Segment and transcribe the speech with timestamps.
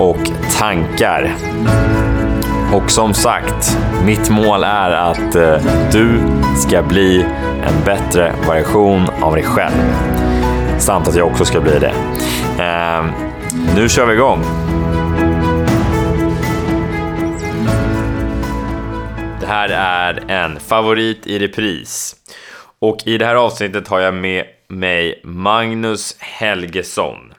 [0.00, 1.34] och tankar.
[2.72, 5.56] Och som sagt, mitt mål är att eh,
[5.92, 6.20] du
[6.56, 7.22] ska bli
[7.62, 9.94] en bättre version av dig själv.
[10.78, 11.94] Samt att jag också ska bli det.
[12.62, 13.04] Eh,
[13.76, 14.42] nu kör vi igång!
[19.40, 22.16] Det här är en favorit i repris.
[22.78, 27.29] Och i det här avsnittet har jag med mig Magnus Helgesson.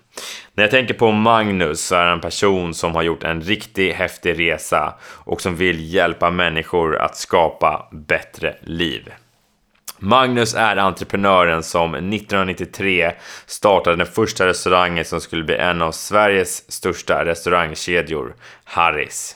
[0.61, 3.95] När jag tänker på Magnus så är han en person som har gjort en riktigt
[3.95, 9.09] häftig resa och som vill hjälpa människor att skapa bättre liv.
[9.97, 13.11] Magnus är entreprenören som 1993
[13.45, 19.35] startade den första restaurangen som skulle bli en av Sveriges största restaurangkedjor, Harris.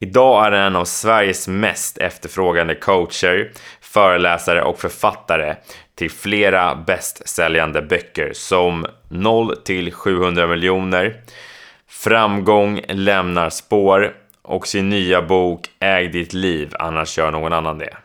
[0.00, 3.52] Idag är han en av Sveriges mest efterfrågade coacher,
[3.92, 5.56] föreläsare och författare
[5.94, 11.16] till flera bästsäljande böcker som 0 till 700 miljoner,
[11.88, 17.96] Framgång lämnar spår och sin nya bok Äg ditt liv, annars gör någon annan det.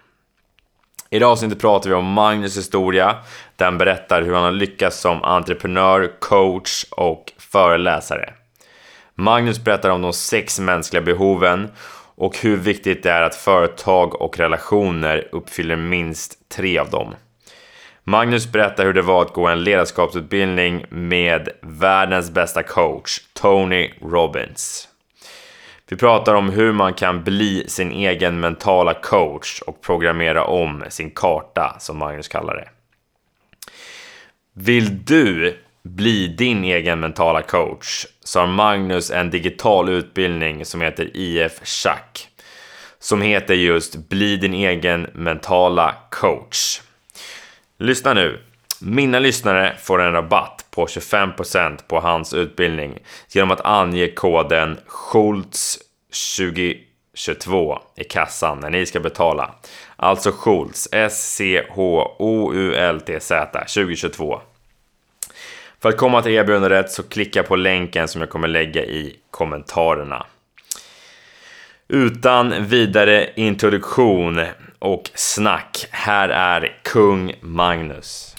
[1.10, 3.16] I det avsnittet pratar vi om Magnus historia.
[3.56, 8.34] Den berättar hur han har lyckats som entreprenör, coach och föreläsare.
[9.16, 11.70] Magnus berättar om de sex mänskliga behoven
[12.18, 17.16] och hur viktigt det är att företag och relationer uppfyller minst tre av dem.
[18.04, 24.88] Magnus berättar hur det var att gå en ledarskapsutbildning med världens bästa coach, Tony Robbins.
[25.90, 31.12] Vi pratar om hur man kan bli sin egen mentala coach och programmera om sin
[31.12, 32.70] karta, som Magnus kallar det.
[34.54, 41.10] Vill du bli din egen mentala coach så har Magnus en digital utbildning som heter
[41.14, 42.28] IF Schack.
[43.00, 46.82] Som heter just Bli din egen mentala coach.
[47.80, 48.40] Lyssna nu.
[48.82, 53.00] Mina lyssnare får en rabatt på 25% på hans utbildning
[53.30, 59.56] genom att ange koden SCHOLTS2022 i kassan när ni ska betala.
[59.96, 61.52] Alltså SCHOLTS, S-C-H-O-U-L-T-Z
[63.52, 64.42] 2022.
[65.88, 70.26] För att komma till erbjudandet så klicka på länken som jag kommer lägga i kommentarerna.
[71.88, 74.46] Utan vidare introduktion
[74.80, 78.37] och snack, här är kung Magnus.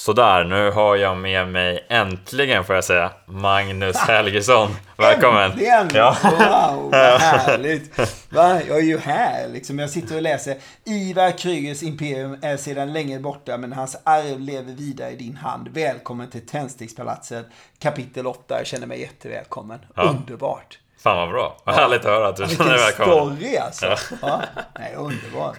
[0.00, 4.76] Sådär, nu har jag med mig äntligen får jag säga Magnus Helgesson.
[4.96, 5.50] Välkommen!
[5.50, 5.88] Äntligen!
[5.94, 6.16] Ja.
[6.22, 7.98] Wow, vad härligt!
[8.30, 8.60] Va?
[8.68, 9.78] Jag är ju här liksom.
[9.78, 10.56] Jag sitter och läser.
[10.84, 15.68] Ivar Krygers imperium är sedan länge borta, men hans arv lever vidare i din hand.
[15.68, 17.46] Välkommen till Tändstickspalatset,
[17.78, 18.58] kapitel 8.
[18.58, 19.78] Jag känner mig jättevälkommen.
[19.94, 20.02] Ja.
[20.02, 20.78] Underbart!
[21.02, 21.56] Fan vad bra!
[21.64, 23.36] Vad härligt att höra att du känner dig välkommen.
[23.36, 23.86] Vilken story alltså!
[23.86, 23.96] Ja.
[24.22, 24.62] Ja.
[24.78, 25.58] Nej, underbart!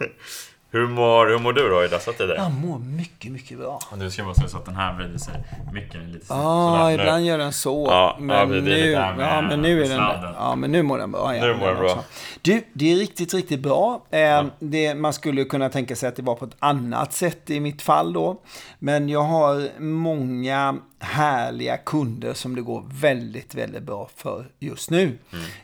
[0.74, 2.36] Hur mår, hur mår du då i dessa tider?
[2.36, 3.80] Jag mår mycket, mycket bra.
[3.92, 5.34] Och nu ska jag bara säga så att den här vrider sig
[5.74, 7.88] mycket lite Ja, ah, ibland gör den så.
[7.90, 11.32] Ja, men, ja, nu, ja, men nu är den Ja, men nu mår den bra.
[11.32, 12.04] nu mår den bra.
[12.42, 14.06] Du, det är riktigt, riktigt bra.
[14.10, 14.46] Eh, ja.
[14.60, 17.82] det, man skulle kunna tänka sig att det var på ett annat sätt i mitt
[17.82, 18.42] fall då.
[18.80, 25.18] Men jag har många härliga kunder som det går väldigt, väldigt bra för just nu.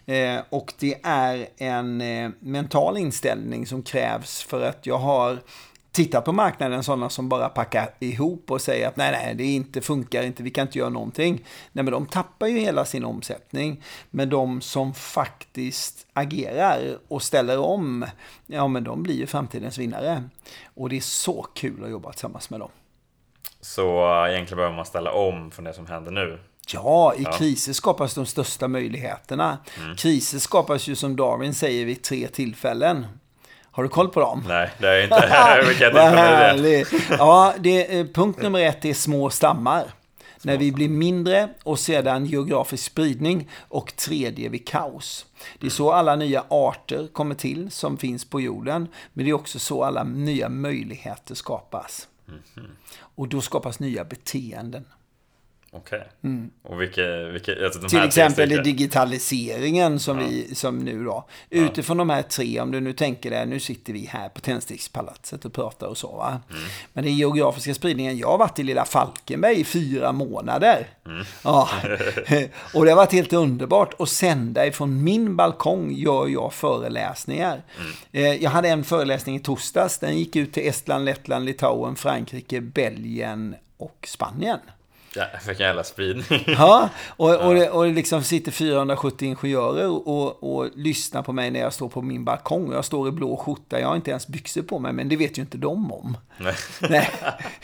[0.05, 0.37] Mm.
[0.37, 5.39] Eh, och det är en eh, mental inställning som krävs för att jag har
[5.97, 9.81] tittat på marknaden sådana som bara packar ihop och säger att nej, nej, det inte
[9.81, 11.33] funkar inte, vi kan inte göra någonting.
[11.71, 13.83] Nej, men de tappar ju hela sin omsättning.
[14.09, 18.05] Men de som faktiskt agerar och ställer om,
[18.45, 20.23] ja men de blir ju framtidens vinnare.
[20.65, 22.69] Och det är så kul att jobba tillsammans med dem.
[23.67, 26.39] Så uh, egentligen behöver man ställa om från det som händer nu.
[26.73, 27.31] Ja, i ja.
[27.31, 29.57] kriser skapas de största möjligheterna.
[29.83, 29.95] Mm.
[29.95, 33.05] Kriser skapas ju som Darwin säger vid tre tillfällen.
[33.63, 34.43] Har du koll på dem?
[34.47, 35.63] Nej, det är inte.
[35.67, 36.85] Vilka tillfällen är det?
[37.09, 39.83] Ja, det, eh, punkt nummer ett är små stammar.
[40.37, 45.25] Små när vi blir mindre och sedan geografisk spridning och tredje vid kaos.
[45.59, 48.87] Det är så alla nya arter kommer till som finns på jorden.
[49.13, 52.07] Men det är också så alla nya möjligheter skapas.
[52.27, 52.71] Mm.
[53.17, 54.85] Och då skapas nya beteenden.
[55.71, 56.03] Okej.
[56.63, 57.89] Och vilka, vilka, alltså Mm.
[57.89, 58.63] Till exempel stycken?
[58.63, 61.27] digitaliseringen som vi, som nu då.
[61.49, 65.45] Utifrån de här tre, om du nu tänker dig, nu sitter vi här på Tändstickspalatset
[65.45, 66.39] och pratar och så va.
[66.93, 70.87] Men den geografiska spridningen, jag har varit i lilla Falkenberg i fyra månader.
[71.43, 71.69] Ja.
[72.73, 73.93] och det har varit helt underbart.
[73.93, 77.61] Och sända ifrån min balkong gör jag föreläsningar.
[78.11, 82.61] Eh, Jag hade en föreläsning i torsdags, den gick ut till Estland, Lettland, Litauen, Frankrike,
[82.61, 84.59] Belgien och Spanien.
[85.47, 86.25] Vilken jävla spridning.
[86.47, 91.51] Ja, och, och, det, och det liksom sitter 470 ingenjörer och, och lyssnar på mig
[91.51, 92.73] när jag står på min balkong.
[92.73, 95.37] Jag står i blå skjorta, jag har inte ens byxor på mig, men det vet
[95.37, 96.17] ju inte de om.
[96.37, 96.55] Nej.
[96.89, 97.09] Nej.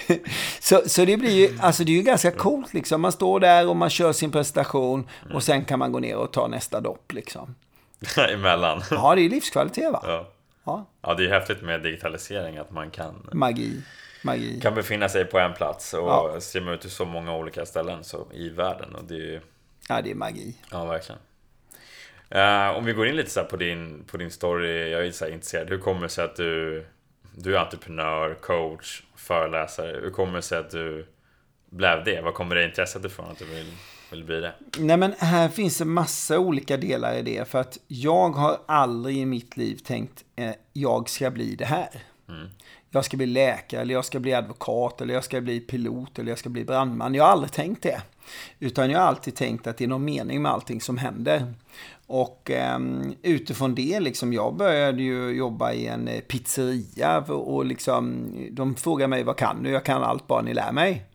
[0.60, 3.02] Så, så det blir ju, alltså det är ju ganska coolt liksom.
[3.02, 6.32] Man står där och man kör sin presentation och sen kan man gå ner och
[6.32, 7.56] ta nästa dopp liksom.
[8.30, 8.84] Emellan.
[8.92, 10.04] Ja, det är livskvalitet va?
[10.04, 10.30] Ja.
[10.66, 13.82] Ja, ja, det är häftigt med digitalisering att man kan, magi.
[14.24, 14.60] Magi.
[14.62, 16.38] kan befinna sig på en plats och Ja.
[16.42, 18.96] streama ut till så många olika ställen så, i världen.
[18.96, 19.42] Och det är ju,
[19.90, 20.56] Ja, det är magi.
[20.72, 21.22] ja verkligen.
[22.30, 25.28] Eh, om vi går in lite så på din, på din story, jag är så
[25.28, 25.70] intresserad.
[25.70, 26.86] Hur kommer det sig att du,
[27.36, 30.00] du är entreprenör, coach, föreläsare.
[30.02, 31.08] Hur kommer det sig att du
[31.70, 32.22] blev det?
[32.22, 33.72] Var kommer det intresset ifrån att du vill,
[34.12, 34.54] vill bli det?
[34.78, 37.48] Nej men här finns en massa olika delar i det.
[37.50, 41.90] För att jag har aldrig i mitt liv tänkt eh, jag ska bli det här.
[42.96, 46.32] Jag ska bli läkare, eller jag ska bli advokat, eller jag ska bli pilot, eller
[46.32, 47.16] jag ska bli brandman.
[47.16, 48.02] Jag har aldrig tänkt det.
[48.64, 51.54] Utan jag har alltid tänkt att det är någon mening med allting som händer.
[52.08, 57.66] Och ehm, utifrån det, liksom, jag började ju jobba i en eh, pizzeria och, och
[57.66, 59.70] liksom, de frågar mig vad kan du?
[59.70, 61.06] Jag kan allt bara ni lär mig.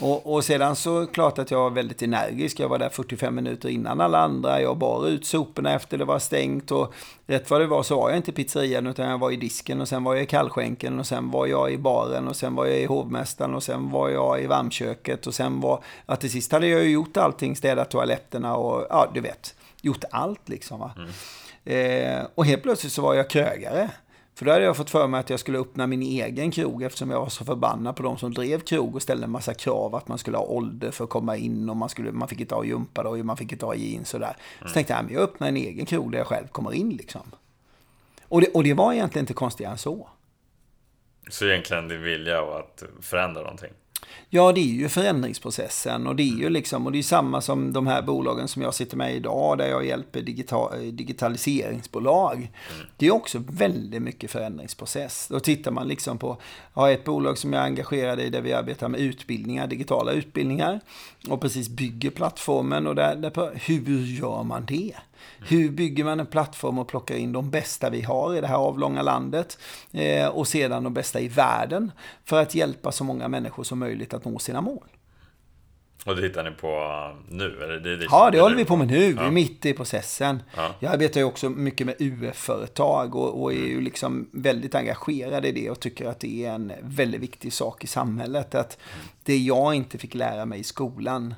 [0.00, 2.60] Och, och sedan så klart att jag var väldigt energisk.
[2.60, 4.62] Jag var där 45 minuter innan alla andra.
[4.62, 6.70] Jag bar ut soporna efter det var stängt.
[6.70, 6.94] Och
[7.28, 9.80] rätt vad det var så var jag inte i pizzerian utan jag var i disken
[9.80, 12.66] och sen var jag i kallskänken och sen var jag i baren och sen var
[12.66, 16.52] jag i hovmästaren och sen var jag i varmköket och sen var, ja till sist
[16.52, 20.92] hade jag ju gjort allting, städat toaletterna och ja du vet, gjort allt liksom va.
[21.64, 23.90] Eh, och helt plötsligt så var jag krögare.
[24.34, 27.10] För då hade jag fått för mig att jag skulle öppna min egen krog eftersom
[27.10, 30.08] jag var så förbannad på de som drev krog och ställde en massa krav att
[30.08, 32.64] man skulle ha ålder för att komma in och man, skulle, man fick inte ha
[32.64, 34.36] gympadojor, man fick inte ha jeans och där.
[34.66, 37.22] Så tänkte jag, men jag öppnar en egen krog där jag själv kommer in liksom.
[38.22, 40.08] Och det, och det var egentligen inte konstigare än så.
[41.30, 43.72] Så egentligen din vilja att förändra någonting?
[44.30, 47.72] Ja, det är ju förändringsprocessen och det är ju liksom, och det är samma som
[47.72, 52.52] de här bolagen som jag sitter med idag, där jag hjälper digital, digitaliseringsbolag.
[52.96, 55.28] Det är också väldigt mycket förändringsprocess.
[55.28, 56.36] Då tittar man liksom på,
[56.72, 60.80] har ett bolag som jag är engagerad i där vi arbetar med utbildningar, digitala utbildningar
[61.28, 64.94] och precis bygger plattformen och där, där hur gör man det?
[65.48, 68.56] Hur bygger man en plattform och plockar in de bästa vi har i det här
[68.56, 69.58] avlånga landet
[69.92, 71.92] eh, och sedan de bästa i världen
[72.24, 74.84] för att hjälpa så många människor som möjligt att nå sina mål.
[76.06, 76.68] Och det hittar ni på
[77.28, 77.44] nu?
[77.62, 78.98] Eller det är det Ja, det håller vi på med nu.
[78.98, 79.22] Vi Ja.
[79.26, 80.42] är mitt i processen.
[80.56, 80.74] Ja.
[80.80, 85.52] Jag arbetar ju också mycket med UF-företag och, och är ju liksom väldigt engagerad i
[85.52, 88.54] det och tycker att det är en väldigt viktig sak i samhället.
[88.54, 88.78] Att
[89.22, 91.34] det jag inte fick lära mig i skolan,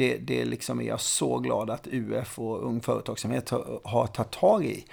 [0.00, 4.30] det, det liksom är jag så glad att UF och Ung Företagsamhet har, har tagit
[4.30, 4.84] tag i.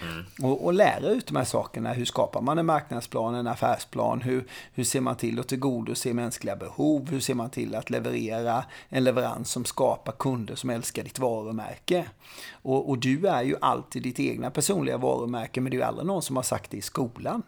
[0.41, 1.93] Och, och lära ut de här sakerna.
[1.93, 4.21] Hur skapar man en marknadsplan, en affärsplan?
[4.21, 7.09] Hur, hur ser man till att tillgodose mänskliga behov?
[7.09, 12.05] Hur ser man till att leverera en leverans som skapar kunder som älskar ditt varumärke?
[12.51, 16.07] Och, och du är ju alltid ditt egna personliga varumärke, men det är ju aldrig
[16.07, 17.43] någon som har sagt det i skolan.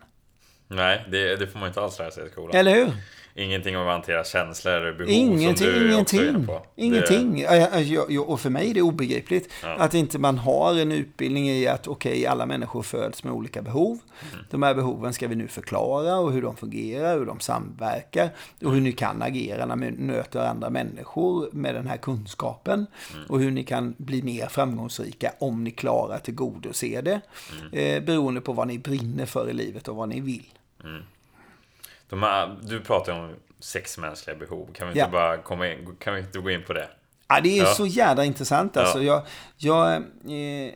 [0.67, 2.55] Nej, det, det får man inte alls lära sig i skolan.
[2.55, 2.93] Eller hur?
[3.39, 6.47] Ingenting om att hantera känslor eller behov Ingenting, som du också är ingenting.
[6.47, 6.65] på.
[6.75, 7.39] Ingenting.
[7.39, 9.75] Ja, Och för mig är det obegripligt Ja.
[9.77, 13.99] att inte man har en utbildning i att okej, alla människor föds med olika behov.
[14.33, 14.45] Mm.
[14.49, 18.29] De här behoven ska vi nu förklara och hur de fungerar, hur de samverkar
[18.63, 23.25] och hur ni kan agera när ni möter andra människor med den här kunskapen Mm.
[23.29, 27.21] och hur ni kan bli mer framgångsrika om ni klarar att tillgodose det
[27.71, 27.73] Mm.
[27.97, 30.45] eh, beroende på vad ni brinner för i livet och vad ni vill.
[32.09, 34.69] De här, du pratar om sex mänskliga behov.
[34.73, 35.07] Kan vi inte Ja.
[35.11, 36.89] bara komma in, kan vi inte gå in på det?
[37.27, 37.73] Ja, det är Ja.
[37.73, 39.03] så jävla intressant alltså.
[39.03, 39.21] Jag,
[39.57, 40.01] jag, eh,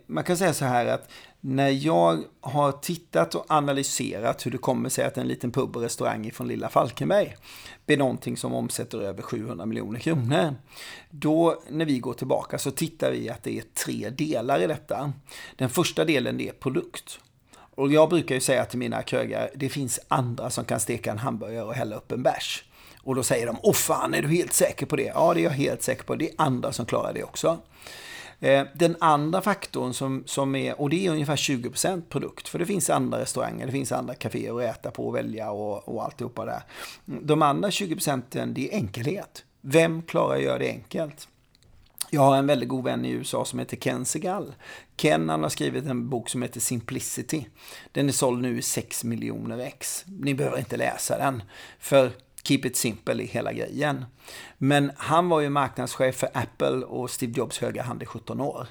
[0.08, 1.10] man kan säga så här att
[1.46, 5.82] när jag har tittat och analyserat hur det kommer sig att en liten pub och
[5.82, 7.36] restaurang från lilla Falkenberg
[7.86, 10.56] blir någonting som omsätter över 700 miljoner kronor.
[11.10, 15.13] Då, när vi går tillbaka, så tittar vi att det är tre delar i detta.
[15.56, 17.20] Den första delen är produkt.
[17.75, 21.18] Och jag brukar ju säga till mina krögare, det finns andra som kan steka en
[21.18, 22.63] hamburgare och hälla upp en bärs.
[23.03, 25.12] Och då säger de, åh fan, är du helt säker på det?
[25.15, 26.15] Ja, det är jag helt säker på.
[26.15, 27.58] Det är andra som klarar det också.
[28.39, 32.65] Eh, den andra faktorn som, som är, och det är ungefär 20% produkt, för det
[32.65, 36.46] finns andra restauranger, det finns andra kaféer att äta på och välja och, och alltihopa
[36.46, 36.62] där.
[37.06, 39.46] De andra 20% det är enkelhet.
[39.62, 41.27] Vem klarar att göra det enkelt?
[42.10, 44.55] Jag har en väldigt god vän i USA som heter Ken Segal.
[44.95, 47.45] Ken han har skrivit en bok som heter Simplicity.
[47.91, 50.03] Den är såld nu i 6 miljoner ex.
[50.07, 51.43] Ni behöver inte läsa den.
[51.79, 52.12] För
[52.43, 54.05] keep it simple i hela grejen.
[54.57, 58.67] Men han var ju marknadschef för Apple och Steve Jobs höga hand i 17 år.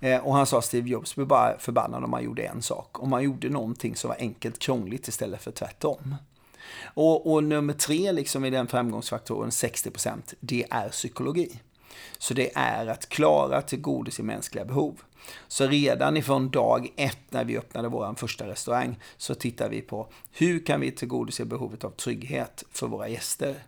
[0.00, 3.02] Eh, och han sa Steve Jobs blev bara förbannad om man gjorde en sak.
[3.02, 6.16] Om man gjorde någonting som var enkelt krångligt istället för tvärtom.
[6.84, 11.60] Och, och nummer tre liksom i den framgångsfaktoren, 60%, det är psykologi.
[12.18, 15.02] Så det är att klara tillgodose mänskliga behov.
[15.48, 20.08] Så redan ifrån dag ett när vi öppnade vår första restaurang så tittar vi på
[20.32, 23.62] hur kan vi tillgodose behovet av trygghet för våra gäster.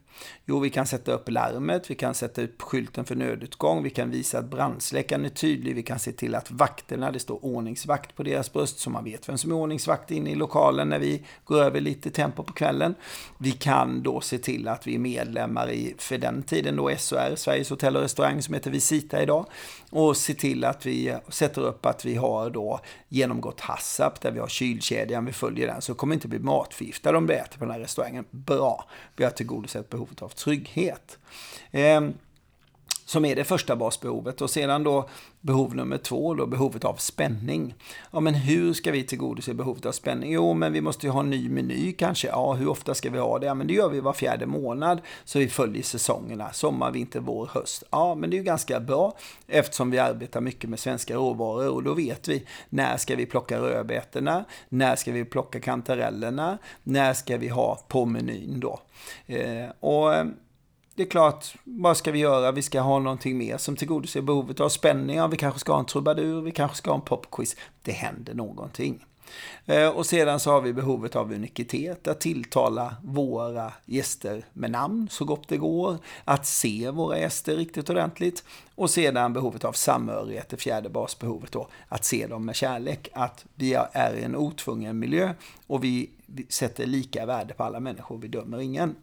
[0.46, 4.10] Jo, vi kan sätta upp larmet, vi kan sätta upp skylten för nödutgång, vi kan
[4.10, 8.22] visa att brandsläckaren är tydlig, vi kan se till att vakterna, det står ordningsvakt på
[8.22, 11.62] deras bröst så man vet vem som är ordningsvakt inne i lokalen när vi går
[11.62, 12.94] över lite tempo på kvällen.
[13.38, 17.36] Vi kan då se till att vi är medlemmar i, för den tiden då SOR,
[17.36, 19.46] Sveriges Hotell och Restaurang som heter Visita idag,
[19.90, 24.40] och se till att vi sätter upp att vi har då genomgått HACCP där vi
[24.40, 27.70] har kylkedjan, vi följer den, så kommer inte bli matförgiftade om vi äter på den
[27.70, 28.24] här restaurangen.
[28.30, 31.18] Bra, vi har tillgodosett behovet av trygghet.
[31.72, 32.14] Ehm,
[33.14, 34.40] som är det första basbehovet.
[34.40, 35.08] Och sedan då
[35.40, 37.74] behov nummer två, då behovet av spänning.
[38.12, 40.32] Ja, men hur ska vi tillgodose behovet av spänning?
[40.32, 42.28] Jo, men vi måste ju ha en ny meny kanske.
[42.28, 43.46] Ja, hur ofta ska vi ha det?
[43.46, 46.52] Ja, men det gör vi var fjärde månad, så vi följer säsongerna.
[46.52, 47.84] Sommar, vinter, vår, höst.
[47.90, 49.16] Ja, men det är ju ganska bra
[49.46, 53.58] eftersom vi arbetar mycket med svenska råvaror och då vet vi när ska vi plocka
[53.58, 54.44] rödbetorna?
[54.68, 56.58] När ska vi plocka kantarellerna?
[56.82, 58.80] När ska vi ha på menyn då?
[59.26, 60.12] Eh, och
[60.94, 62.52] det är klart, vad ska vi göra?
[62.52, 65.30] Vi ska ha någonting mer som tillgodoser behovet av spänning.
[65.30, 67.56] Vi kanske ska ha en trubadur, vi kanske ska ha en popquiz.
[67.82, 69.04] Det händer någonting.
[69.66, 75.08] Eh, och sedan så har vi behovet av unikitet, att tilltala våra gäster med namn
[75.10, 80.48] så gott det går, att se våra gäster riktigt ordentligt och sedan behovet av samhörighet,
[80.48, 84.98] det fjärde basbehovet då, att se dem med kärlek, att vi är i en otvungen
[84.98, 85.34] miljö
[85.66, 86.10] och vi
[86.48, 88.96] sätter lika värde på alla människor, vi dömer ingen.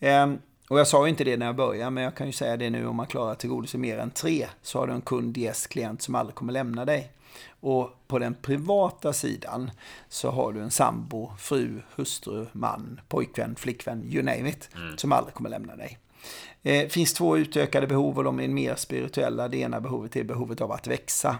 [0.00, 2.70] Ehm, och jag sa inte det när jag började, men jag kan ju säga det
[2.70, 5.68] nu om man klarar att tillgodose mer än tre, så har du en kund, gäst,
[5.68, 7.12] klient som aldrig kommer lämna dig.
[7.60, 9.70] Och på den privata sidan
[10.08, 14.98] så har du en sambo, fru, hustru, man, pojkvän, flickvän, you name it, mm.
[14.98, 15.98] som aldrig kommer lämna dig.
[16.62, 19.48] Det eh, finns två utökade behov och de är mer spirituella.
[19.48, 21.38] Det ena behovet är behovet av att växa.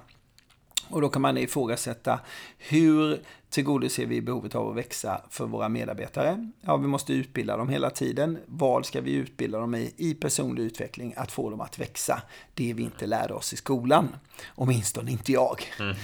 [0.88, 2.20] Och då kan man ifrågasätta
[2.58, 6.50] hur tillgodoser vi behovet av att växa för våra medarbetare?
[6.60, 8.38] Ja, vi måste utbilda dem hela tiden.
[8.46, 9.94] Vad ska vi utbilda dem i?
[9.96, 12.22] I personlig utveckling, att få dem att växa.
[12.54, 14.08] Det vi inte lärde oss i skolan.
[14.54, 15.62] Åtminstone inte jag.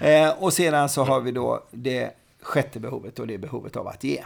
[0.00, 2.10] Eh, och sedan så har vi då det
[2.42, 4.24] sjätte behovet och det är behovet av att ge.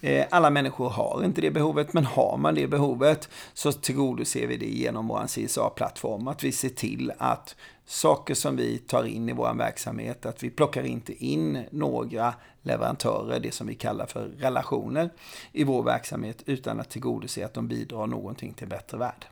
[0.00, 0.26] Mm.
[0.30, 4.66] Alla människor har inte det behovet, men har man det behovet så tillgodoser vi det
[4.66, 6.28] genom vår CSA-plattform.
[6.28, 10.50] Att vi ser till att saker som vi tar in i vår verksamhet, att vi
[10.50, 15.10] plockar inte in några leverantörer, det som vi kallar för relationer,
[15.52, 19.26] i vår verksamhet utan att tillgodose att de bidrar någonting till bättre värld.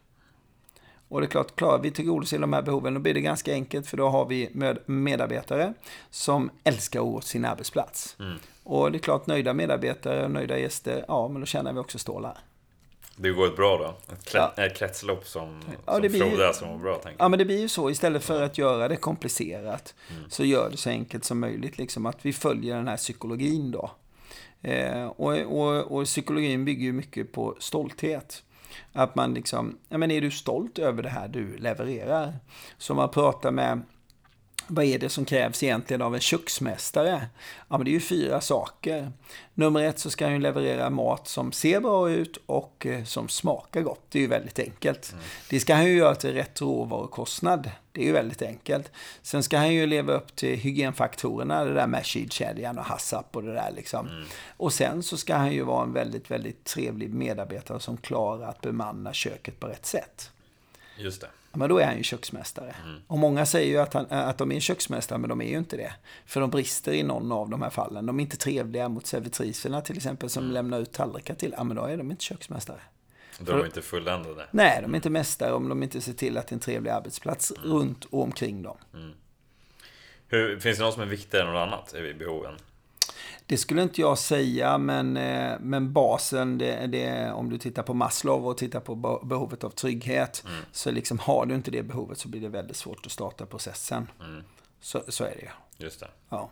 [1.08, 3.86] Och det är klart, klarar vi tillgodose de här behoven, då blir det ganska enkelt,
[3.86, 4.50] för då har vi
[4.86, 5.75] medarbetare
[6.10, 8.16] som älskar åt sin arbetsplats.
[8.20, 8.38] Mm.
[8.64, 11.98] Och det är klart, nöjda medarbetare och nöjda gäster, ja, men då tjänar vi också
[11.98, 12.38] stålar.
[13.16, 14.14] Det går ett bra då?
[14.14, 14.52] Ett, ja.
[14.56, 17.68] ett kretslopp som, ja, som frodas som var bra, tänker Ja, men det blir ju
[17.68, 17.90] så.
[17.90, 20.30] Istället för att göra det komplicerat mm.
[20.30, 21.78] så gör det så enkelt som möjligt.
[21.78, 23.90] Liksom, att vi följer den här psykologin då.
[24.62, 28.42] Eh, och, och, och psykologin bygger ju mycket på stolthet.
[28.92, 32.35] Att man liksom, ja men är du stolt över det här du levererar?
[32.78, 33.83] Så man pratar med
[34.66, 37.26] vad är det som krävs egentligen av en köksmästare?
[37.68, 39.12] Ja, men det är ju fyra saker.
[39.54, 43.28] Nummer ett så ska han ju leverera mat som ser bra ut och eh, som
[43.28, 44.02] smakar gott.
[44.08, 45.12] Det är ju väldigt enkelt.
[45.12, 45.25] Mm.
[45.50, 47.70] Det ska han ju göra till rätt råvarukostnad.
[47.92, 48.92] Det är ju väldigt enkelt.
[49.23, 53.42] Sen ska han ju leva upp till hygienfaktorerna, det där med kylkedjan och HACCP och
[53.42, 54.08] det där liksom.
[54.08, 54.25] Mm.
[54.56, 58.61] Och sen så ska han ju vara en väldigt, väldigt trevlig medarbetare som klarar att
[58.61, 60.30] bemanna köket på rätt sätt.
[60.99, 62.75] Just det men då är han ju köksmästare.
[62.84, 63.00] Mm.
[63.06, 65.76] Och många säger ju att, han, att de är köksmästare, men de är ju inte
[65.76, 65.92] det.
[66.26, 68.06] För de brister i någon av de här fallen.
[68.06, 70.54] De är inte trevliga mot servitriserna till exempel, som mm.
[70.54, 71.54] lämnar ut tallrikar till.
[71.56, 72.80] Ja, men då är de inte köksmästare.
[73.38, 74.46] Då är de inte fulländade.
[74.50, 76.90] Nej, de är inte mästare om de inte ser till att det är en trevlig
[76.90, 77.70] arbetsplats mm.
[77.70, 78.76] runt och omkring dem.
[78.94, 79.12] Mm.
[80.28, 82.54] Hur, finns det något som är viktigare än något annat i behoven?
[83.46, 87.94] Det skulle inte jag säga, men, eh, men basen, det, det, om du tittar på
[87.94, 90.64] Maslow och tittar på behovet av trygghet, mm.
[90.72, 94.08] så liksom har du inte det behovet så blir det väldigt svårt att starta processen.
[94.20, 94.42] Mm.
[94.80, 95.84] Så, så är det ju.
[95.84, 96.08] Just det.
[96.28, 96.50] Ja.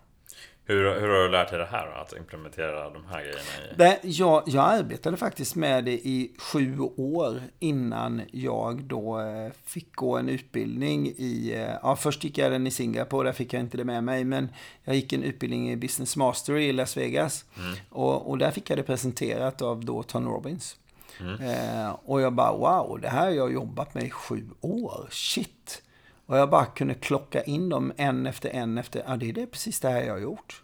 [0.67, 3.41] Hur, hur har du lärt dig det här då, Att implementera de här grejerna?
[3.73, 3.77] I...
[3.77, 9.95] Det, jag, jag arbetade faktiskt med det i sju år innan jag då eh, fick
[9.95, 11.53] gå en utbildning i...
[11.55, 14.25] Eh, ja, först gick jag den i Singapore, där fick jag inte det med mig.
[14.25, 14.49] Men
[14.85, 17.45] jag gick en utbildning i Business Mastery i Las Vegas.
[17.59, 17.77] Mm.
[17.91, 20.77] Och, och där fick jag det presenterat av då Tony Robbins.
[21.21, 21.41] Mm.
[21.41, 25.09] Eh, och jag bara, wow, det här har jag jobbat med i sju år.
[25.11, 25.83] Shit!
[26.27, 29.47] Och jag bara kunde klocka in dem en efter en efter, ja det är det
[29.47, 30.61] precis det här jag har gjort.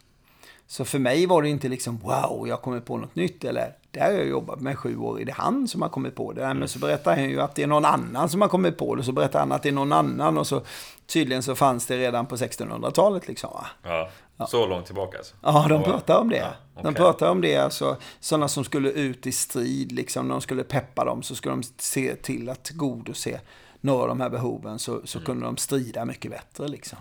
[0.66, 4.00] Så för mig var det inte liksom wow, jag kommer på något nytt eller det
[4.00, 6.54] har jag jobbat med sju år, är det han som har kommit på det?
[6.54, 9.02] Men så berättar han ju att det är någon annan som har kommit på det,
[9.02, 10.62] så berättar han att det är någon annan och så
[11.06, 13.50] tydligen så fanns det redan på 1600-talet liksom.
[13.82, 15.34] Ja, ja, så långt tillbaka alltså?
[15.42, 16.36] Ja, de pratar om det.
[16.36, 16.92] Ja, okay.
[16.92, 21.04] De pratar om det, alltså sådana som skulle ut i strid, liksom, de skulle peppa
[21.04, 23.40] dem så skulle de se till att tillgodose
[23.80, 25.26] några av de här behoven så, så mm.
[25.26, 26.98] kunde de strida mycket bättre liksom.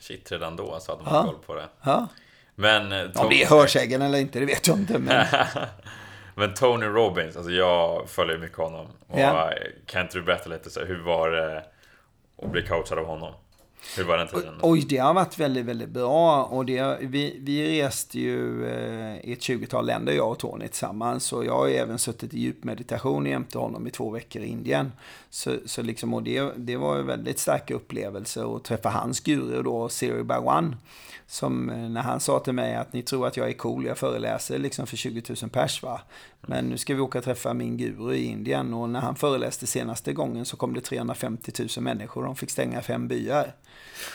[0.00, 1.22] Shit, redan då så hade man ja.
[1.22, 1.68] koll på det.
[1.82, 2.08] Ja.
[2.54, 2.88] Men...
[2.90, 3.02] Tony...
[3.02, 4.98] Eh, Om det är hörsägen eller inte, det vet jag inte.
[4.98, 5.26] Men,
[6.34, 8.86] men Tony Robbins, alltså jag följer mycket honom.
[9.06, 9.52] Och ja.
[9.86, 11.64] Kan inte du berätta lite, så hur var det
[12.42, 13.34] att bli coachad av honom?
[13.96, 14.54] Hur var den tiden?
[14.62, 16.44] Oj, det har varit väldigt, väldigt bra.
[16.44, 21.32] Och det, vi, vi reste ju eh, i ett 20-tal länder, jag och Tony tillsammans.
[21.32, 24.92] Och jag har även suttit i djupmeditation jämte honom i två veckor i Indien.
[25.30, 29.62] Så, så liksom, och det, det var en väldigt stark upplevelse att träffa hans guru
[29.62, 30.76] då, Siri Bhagwan.
[31.30, 33.98] Som eh, när han sa till mig att ni tror att jag är cool, jag
[33.98, 36.00] föreläser liksom för 20 000 pers va.
[36.40, 39.66] Men nu ska vi åka och träffa min guru i Indien och när han föreläste
[39.66, 42.24] senaste gången så kom det 350 000 människor.
[42.24, 43.54] De fick stänga fem byar.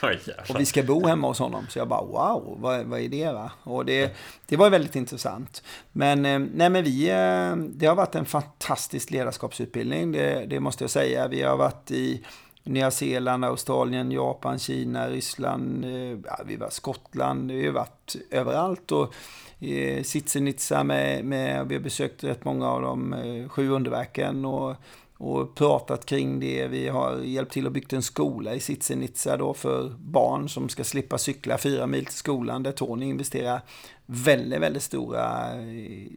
[0.02, 0.10] Oh,
[0.50, 1.66] och vi ska bo hemma hos honom.
[1.70, 3.52] Så jag bara wow, vad, vad är det va?
[3.64, 5.64] Och det, det var väldigt intressant.
[5.92, 10.84] Men, eh, nej, men vi, eh, det har varit en fantastisk ledarskapsutbildning, det, det måste
[10.84, 11.28] jag säga.
[11.28, 12.26] Vi har varit i
[12.66, 18.92] Nya Zeeland, Australien, Japan, Kina, Ryssland, eh, ja, vi var Skottland, vi har varit överallt.
[18.92, 19.14] Och
[19.60, 24.76] eh, Sitsenitsa med, med, vi har besökt rätt många av de eh, sju underverken och,
[25.18, 26.68] och pratat kring det.
[26.68, 30.84] Vi har hjälpt till att byggt en skola i Sitsenitsa då för barn som ska
[30.84, 33.62] slippa cykla fyra mil till skolan där Tony investerar
[34.06, 35.54] väldigt, väldigt stora,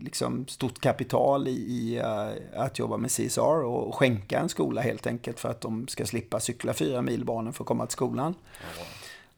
[0.00, 5.07] liksom stort kapital i, i uh, att jobba med CSR och skänka en skola helt
[5.07, 8.35] enkelt för att de ska slippa cykla fyra mil barnen för att komma till skolan.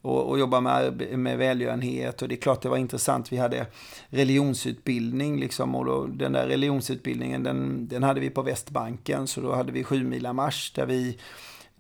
[0.03, 3.33] Och, och, jobba med, med välgörenhet och det är klart det var intressant.
[3.33, 3.67] Vi hade
[4.09, 9.55] religionsutbildning liksom och då, den där religionsutbildningen den, den hade vi på Västbanken så då
[9.55, 11.19] hade vi sju mila marsch där vi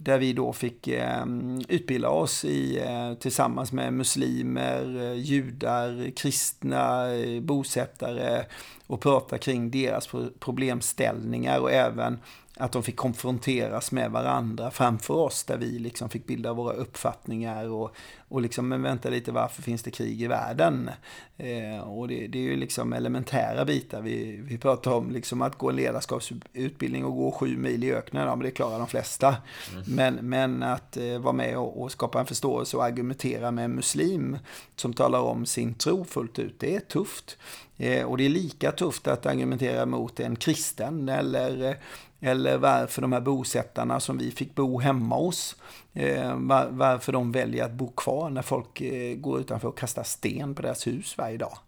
[0.02, 1.24] där vi då fick eh,
[1.68, 8.44] utbilda oss i, eh, tillsammans med muslimer, eh, judar, kristna, eh, bosättare
[8.86, 10.08] och prata kring deras
[10.38, 12.18] problemställningar och även
[12.60, 17.68] att de fick konfronteras med varandra framför oss där vi liksom fick bilda våra uppfattningar
[17.68, 17.94] och,
[18.28, 20.90] och liksom, men vänta lite, varför finns det krig i världen?
[21.36, 24.00] Eh, och det, det, är ju liksom elementära bitar.
[24.02, 28.26] Vi, vi pratar om liksom att gå en ledarskapsutbildning och gå sju mil i öknen,
[28.26, 29.36] ja men det klarar de flesta.
[29.72, 29.84] Mm.
[29.86, 33.74] Men, men att eh, vara med och, och, skapa en förståelse och argumentera med en
[33.74, 34.38] muslim
[34.76, 37.38] som talar om sin tro fullt ut, det är tufft.
[37.80, 41.78] Eh, och det är lika tufft att argumentera mot en kristen eller
[42.20, 45.56] eller varför de här bosättarna som vi fick bo hemma hos,
[45.92, 50.02] eh, var, varför de väljer att bo kvar när folk eh, går utanför och kastar
[50.02, 51.58] sten på deras hus varje dag.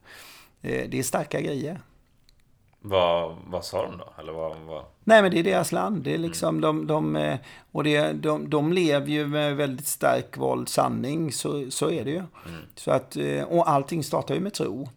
[0.62, 1.81] Eh, det är starka grejer.
[2.85, 4.12] Vad, vad sa de då?
[4.19, 4.85] Eller vad, vad...
[5.05, 6.03] Nej men det är deras land.
[6.03, 6.87] Det är liksom mm.
[6.87, 7.38] de, de,
[7.73, 11.33] och det, de, de lever ju med väldigt stark våld sanning.
[11.33, 12.17] Så, så är det ju.
[12.17, 12.62] Mm.
[12.75, 13.17] Så att,
[13.49, 14.88] och allting startar ju med tro.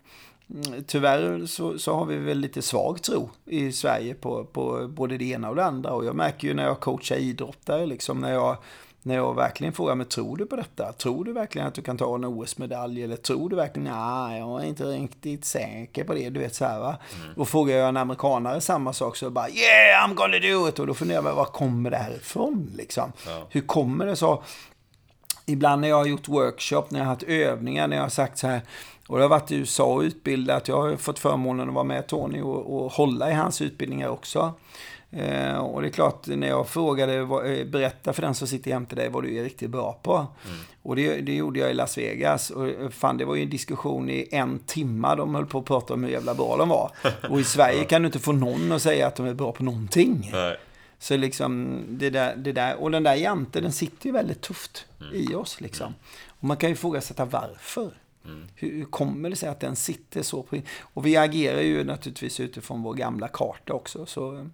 [0.50, 5.18] Mm, tyvärr så, så, har vi väl lite svag tro i Sverige på, på både
[5.18, 5.92] det ena och det andra.
[5.92, 8.58] Och jag märker ju när jag coachar idrottare, liksom när jag,
[9.02, 10.94] när jag verkligen frågar mig, tror du på detta?
[10.94, 13.04] Tror du verkligen att du kan ta en OS-medalj?
[13.04, 16.30] Eller tror du verkligen, nej, jag är inte riktigt säker på det.
[16.30, 16.98] Du vet så här va.
[17.24, 17.36] Mm.
[17.38, 20.80] Och frågar jag en amerikanare samma sak så bara, yeah, I'm gonna do it.
[20.80, 23.12] Och då funderar jag, var kommer det här ifrån liksom?
[23.26, 23.48] Ja.
[23.50, 24.44] Hur kommer det så?
[25.46, 28.38] Ibland när jag har gjort workshop, när jag har haft övningar, när jag har sagt
[28.38, 28.62] så här,
[29.08, 30.68] och jag har varit i USA och utbildat.
[30.68, 34.54] Jag har fått förmånen att vara med Tony och, och hålla i hans utbildningar också.
[35.12, 38.96] Eh, och det är klart, när jag frågade, eh, berätta för den som sitter jämte
[38.96, 40.14] dig vad du är riktigt bra på.
[40.14, 40.58] Mm.
[40.84, 42.50] Och det, det, gjorde jag i Las Vegas.
[42.50, 45.16] Och eh, fan, det var ju en diskussion i en timme.
[45.16, 46.92] De höll på att prata om hur jävla bra de var.
[47.30, 49.64] Och i Sverige kan du inte få någon att säga att de är bra på
[49.64, 50.30] någonting.
[50.34, 50.58] Nej.
[51.06, 54.86] Så liksom, det där, det där, och den där janten, den sitter ju väldigt tufft
[55.02, 55.14] mm.
[55.14, 55.94] i oss liksom.
[56.28, 57.92] Och man kan ju ifrågasätta varför.
[58.26, 58.48] Mm.
[58.56, 60.46] Hur kommer det sig att den sitter så?
[60.80, 64.06] Och vi agerar ju naturligtvis utifrån vår gamla karta också.
[64.06, 64.50] Så,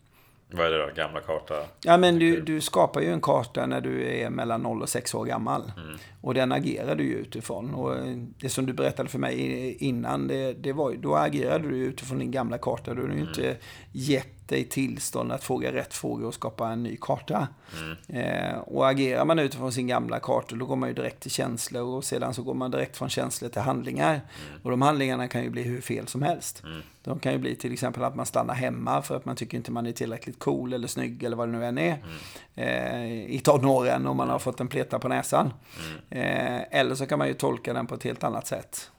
[0.51, 0.93] Vad är det då?
[0.95, 1.53] Gamla karta?
[1.83, 5.13] Ja, men du, du skapar ju en karta när du är mellan 0 och 6
[5.13, 5.71] år gammal.
[5.77, 5.97] Mm.
[6.21, 7.73] Och den agerar du ju utifrån.
[7.73, 7.95] Och
[8.39, 12.31] det som du berättade för mig innan, det, det var, då agerade du utifrån din
[12.31, 12.93] gamla karta.
[12.93, 13.27] Du har ju mm.
[13.27, 13.57] inte
[13.91, 17.47] gett dig tillstånd att fråga rätt frågor och skapa en ny karta.
[17.77, 18.25] Mm.
[18.25, 21.83] Eh, och agerar man utifrån sin gamla karta, då går man ju direkt till känslor
[21.83, 24.13] och sedan så går man direkt från känslor till handlingar.
[24.13, 24.61] Mm.
[24.63, 26.63] Och de handlingarna kan ju bli hur fel som helst.
[26.63, 26.81] Mm.
[27.03, 29.71] De kan ju bli till exempel att man stannar hemma för att man tycker inte
[29.71, 32.03] man är tillräckligt cool eller snygg eller vad det nu än är.
[32.03, 32.07] Mm.
[32.55, 35.53] Eh, I tonåren om man har fått en pleta på näsan.
[35.79, 36.25] Mm.
[36.25, 38.91] Eh, eller så kan man ju tolka den på ett helt annat sätt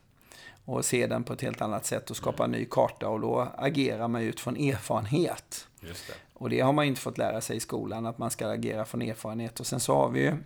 [0.65, 3.47] och se den på ett helt annat sätt och skapa en ny karta och då
[3.57, 5.67] agerar man utifrån erfarenhet.
[5.79, 6.13] Just det.
[6.33, 9.01] Och det har man inte fått lära sig i skolan, att man ska agera från
[9.01, 9.59] erfarenhet.
[9.59, 10.37] Och sen så har vi ju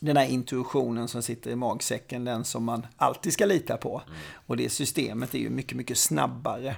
[0.00, 4.02] den här intuitionen som sitter i magsäcken, den som man alltid ska lita på.
[4.06, 4.18] Mm.
[4.46, 6.76] Och det systemet är ju mycket, mycket snabbare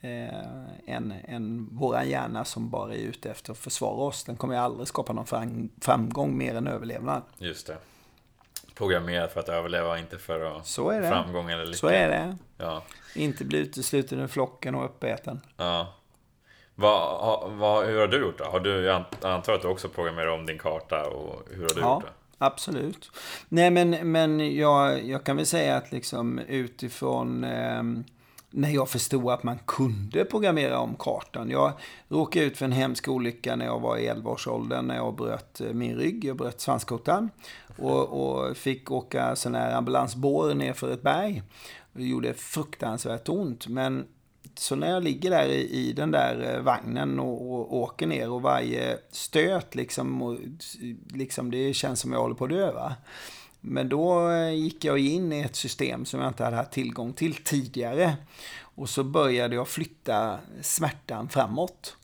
[0.00, 4.24] eh, än, än våran hjärna som bara är ute efter att försvara oss.
[4.24, 7.22] Den kommer ju aldrig skapa någon framgång mer än överlevnad.
[7.38, 7.78] Just det
[8.76, 11.08] programmerad för att överleva, inte för att Så är det.
[11.08, 11.76] framgång eller lycka.
[11.78, 12.36] Så är det.
[12.58, 12.82] Ja.
[13.14, 15.40] Inte bli utesluten ur flocken och uppäten.
[15.56, 15.94] Ja.
[16.74, 18.44] Vad, vad, hur har du gjort då?
[18.44, 21.80] Har du, jag antar att du också programmerar om din karta och hur har du
[21.80, 21.94] ja.
[21.94, 22.10] gjort det?
[22.38, 23.10] Absolut.
[23.48, 27.82] Nej men, men jag, jag kan väl säga att liksom utifrån eh,
[28.56, 31.50] när jag förstod att man kunde programmera om kartan.
[31.50, 31.72] Jag
[32.08, 35.72] råkade ut för en hemsk olycka när jag var i 11-årsåldern när jag bröt eh,
[35.72, 36.24] min rygg.
[36.24, 37.30] Jag bröt svanskotan
[37.76, 41.42] och, och fick åka sån här ambulansbår ner för ett berg.
[41.92, 43.68] Det gjorde fruktansvärt ont.
[43.68, 44.06] Men
[44.54, 48.30] så när jag ligger där i, i den där eh, vagnen och, och, åker ner
[48.30, 50.38] och varje stöt liksom, och,
[51.14, 52.72] liksom det känns som jag håller på att dö.
[52.72, 52.94] Va?
[53.68, 57.12] Men då eh, gick jag in i ett system som jag inte hade haft tillgång
[57.12, 58.16] till tidigare.
[58.60, 61.96] Och så började jag flytta smärtan framåt.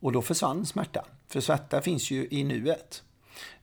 [0.00, 1.04] Och då försvann smärtan.
[1.28, 3.02] För smärta finns ju i nuet.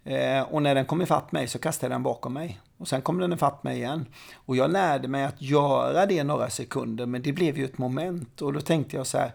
[0.03, 2.59] Eh, och när den kom ifatt mig så kastade jag den bakom mig.
[2.81, 4.05] Och sen kom den ifatt mig igen.
[4.33, 8.41] Och jag lärde mig att göra det några sekunder, men det blev ju ett moment.
[8.41, 9.31] Och då tänkte jag så här,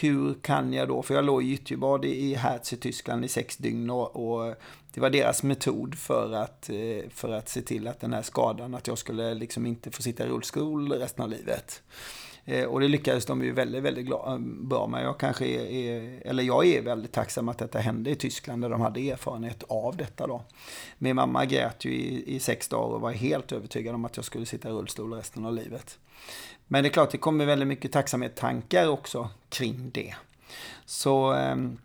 [0.00, 3.56] hur kan jag då, för jag låg i gyttjebad i Herz i Tyskland i sex
[3.56, 4.54] dygn och, och,
[4.94, 8.74] det var deras metod för att, eh, för att se till att den här skadan,
[8.74, 11.82] att jag skulle liksom inte få sitta i rullstol resten av livet.
[12.44, 15.04] Eh, och det lyckades de ju väldigt, väldigt eh, bra med.
[15.04, 18.80] Jag kanske är, eller jag är väldigt tacksam att detta hände i Tyskland där de
[18.80, 20.42] hade erfarenhet av detta då.
[20.98, 24.24] Min mamma grät ju i, i sex dagar och var helt övertygad om att jag
[24.24, 25.98] skulle sitta i rullstol resten av livet.
[26.66, 30.14] Men det är klart, det kommer väldigt mycket tacksamhetstankar också kring det.
[30.84, 31.78] Så ehm,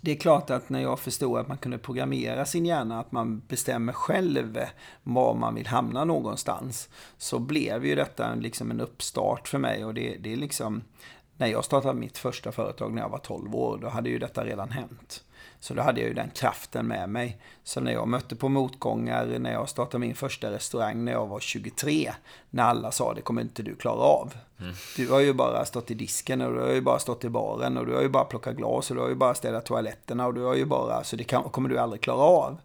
[0.00, 3.42] det är klart att när jag förstod att man kunde programmera sin hjärna, att man
[3.48, 4.58] bestämmer själv
[5.02, 9.84] var man vill hamna någonstans, så blev ju detta liksom en uppstart för mig.
[9.84, 10.82] Och det, det är liksom,
[11.36, 14.44] när jag startade mitt första företag när jag var 12 år, då hade ju detta
[14.44, 15.24] redan hänt.
[15.60, 17.38] Så då hade jag ju den kraften med mig.
[17.64, 21.40] Så när jag mötte på motgångar, när jag startade min första restaurang när jag var
[21.40, 22.12] 23,
[22.50, 24.34] när alla sa det kommer inte du klara av.
[24.60, 24.74] Mm.
[24.96, 27.78] Du har ju bara stått i disken och du har ju bara stått i baren
[27.78, 30.34] och du har ju bara plockat glas och du har ju bara städat toaletterna och
[30.34, 32.56] du har ju bara, så det kan, kommer du aldrig klara av.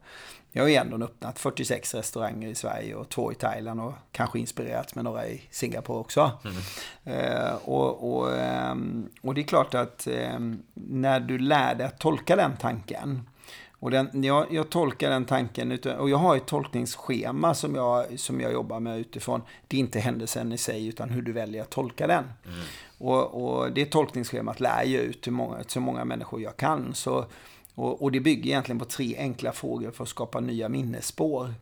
[0.55, 4.39] Jag har ju ändå öppnat 46 restauranger i Sverige och två i Thailand och kanske
[4.39, 6.31] inspirerats med några i Singapore också.
[6.43, 6.57] Mm.
[7.03, 8.75] Eh, och, och, eh,
[9.21, 10.39] och det är klart att eh,
[10.73, 13.21] när du lär dig att tolka den tanken
[13.83, 18.41] och den, jag, jag tolkar den tanken, och jag har ett tolkningsschema som jag, som
[18.41, 19.41] jag jobbar med utifrån.
[19.67, 22.23] Det är inte händelsen i sig, utan hur du väljer att tolka den.
[22.45, 22.59] Mm.
[22.97, 26.93] Och, och det tolkningsschemat lär jag ut till, många, till så många människor jag kan.
[26.93, 27.25] Så
[27.75, 31.53] och, och, det bygger egentligen på tre enkla frågor för att skapa nya minnesspår.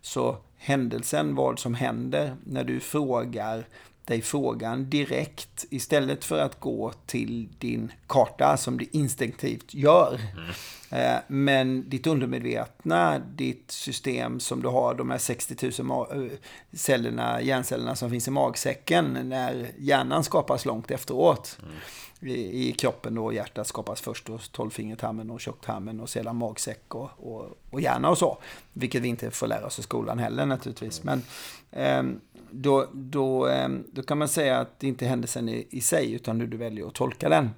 [0.00, 3.64] Så händelsen, vad som händer när du frågar
[4.04, 10.20] dig frågan direkt istället för att gå till din karta som du instinktivt gör.
[10.32, 10.50] Mm.
[10.90, 16.32] Eh, men ditt undermedvetna, ditt system som du har, de här 60 000 eh,
[16.72, 21.58] cellerna, hjärncellerna som finns i magsäcken när hjärnan skapas långt efteråt.
[21.62, 21.74] Mm
[22.20, 23.32] i, i kroppen då.
[23.32, 28.18] Hjärtat skapas först hos tolvfingertarmen och tjocktarmen och sedan magsäck och, och, och hjärna och
[28.18, 28.38] så.
[28.72, 31.04] Vilket vi inte får lära oss i skolan heller naturligtvis.
[31.04, 31.22] Men
[31.70, 32.02] eh,
[32.50, 36.12] då, då, eh, då kan man säga att det inte är händelsen i, i sig
[36.12, 37.50] utan hur du väljer att tolka den.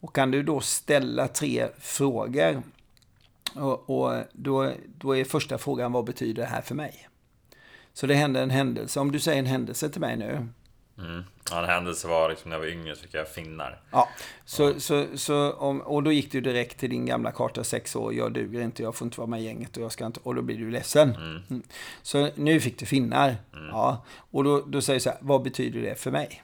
[0.00, 2.62] Och kan du då ställa tre frågor
[3.54, 7.08] och, och då, då är första frågan vad betyder det här för mig?
[7.92, 9.00] Så det händer en händelse.
[9.00, 10.48] Om du säger en händelse till mig nu
[10.98, 11.24] Mm.
[11.50, 13.80] Ja, en händelse var liksom när jag var yngre så fick jag finnar.
[13.90, 14.08] Ja,
[14.44, 14.80] så, ja.
[14.80, 18.14] så, så om, och då gick du direkt till din gamla karta sex år.
[18.14, 20.34] Jag duger inte, jag får inte vara med i gänget och jag ska inte, och
[20.34, 21.14] då blir du ledsen.
[21.14, 21.42] Mm.
[21.50, 21.62] Mm.
[22.02, 23.36] Så nu fick du finnar.
[23.52, 23.68] Mm.
[23.68, 26.42] Ja, och då, då säger du så här, vad betyder det för mig?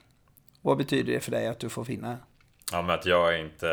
[0.61, 2.17] Vad betyder det för dig att du får finnar?
[2.73, 3.67] Ja, men att jag är inte...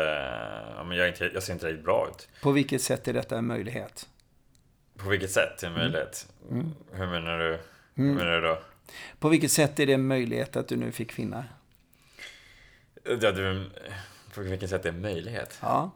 [0.76, 2.28] Ja, men jag, är inte, jag ser inte riktigt bra ut.
[2.42, 4.08] På vilket sätt är detta en möjlighet?
[4.98, 6.26] På vilket sätt är en möjlighet?
[6.92, 7.58] Hur menar du?
[7.94, 8.58] Hur menar du då?
[9.18, 11.44] På vilket sätt är det en möjlighet att du nu fick finnar?
[13.04, 13.70] Ja, du,
[14.34, 15.58] på vilket sätt är en möjlighet?
[15.62, 15.90] Ja.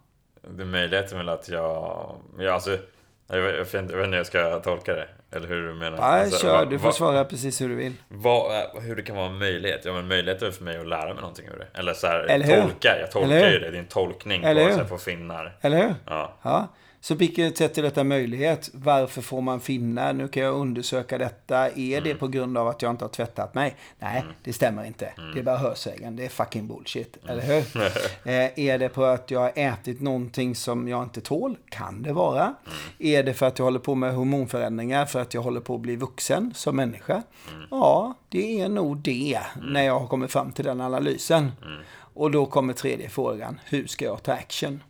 [0.50, 2.16] Det är möjligheten väl att jag...
[2.38, 2.78] jag alltså,
[3.26, 5.08] jag vet, jag vet inte hur jag ska tolka det.
[5.30, 5.98] Eller hur du menar.
[5.98, 6.52] Ja, alltså, kör.
[6.58, 7.92] vad- Du får vad- svara precis hur du vill.
[8.08, 9.84] Vad, hur det kan vara en möjlighet?
[9.84, 11.78] Ja, men möjlighet är för mig att lära mig någonting ur det.
[11.78, 12.96] Eller så här, Eller tolka.
[13.00, 13.70] Jag tolkar ju det.
[13.70, 14.74] Det är en tolkning Eller på, hur?
[14.76, 15.56] så här, på finnar.
[15.60, 15.94] Eller hur?
[16.06, 16.34] Ja.
[16.42, 16.68] Ja.
[17.04, 18.70] Så vilket sätt är detta möjlighet?
[18.72, 20.12] Varför får man finnar?
[20.12, 21.70] Nu kan jag undersöka detta.
[21.70, 23.76] Är det på grund av att jag inte har tvättat mig?
[23.98, 25.12] Nej, det stämmer inte.
[25.34, 26.16] Det är bara hörsägen.
[26.16, 27.16] Det är fucking bullshit.
[27.28, 27.76] Eller hur?
[28.30, 31.56] eh, är det på att jag har ätit någonting som jag inte tål?
[31.68, 32.54] Kan det vara.
[32.98, 35.06] Är det för att jag håller på med hormonförändringar?
[35.06, 37.22] För att jag håller på att bli vuxen som människa?
[37.70, 39.40] Ja, det är nog det.
[39.62, 41.52] När jag har kommit fram till den analysen.
[41.96, 43.60] Och då kommer tredje frågan.
[43.64, 44.82] Hur ska jag ta action?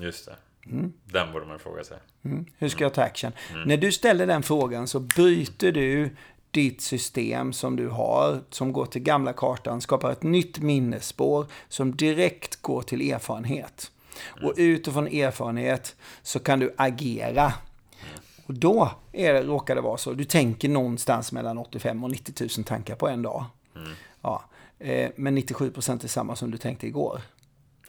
[0.00, 0.36] Just det.
[0.66, 0.92] Mm.
[1.04, 1.98] Den borde man fråga sig.
[2.58, 3.32] Hur ska jag ta action?
[3.66, 6.16] När du ställer den frågan så byter du
[6.50, 11.96] ditt system som du har, som går till gamla kartan, skapar ett nytt minnesspår som
[11.96, 13.90] direkt går till erfarenhet.
[14.42, 17.52] Och utifrån erfarenhet så kan du agera.
[18.46, 22.48] Och då är det, råkar det vara så, du tänker någonstans mellan 85 och 90
[22.58, 23.44] 000 tankar på en dag.
[24.22, 24.44] Ja,
[24.78, 27.20] eh, men 97 procent är samma som du tänkte igår.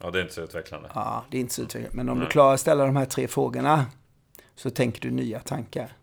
[0.01, 0.89] Ja, det är inte så utvecklande.
[0.95, 1.93] Ja, det är inte så utvecklat.
[1.93, 3.85] Men om du klarar att ställa de här tre frågorna
[4.55, 5.93] så tänker du nya tankar.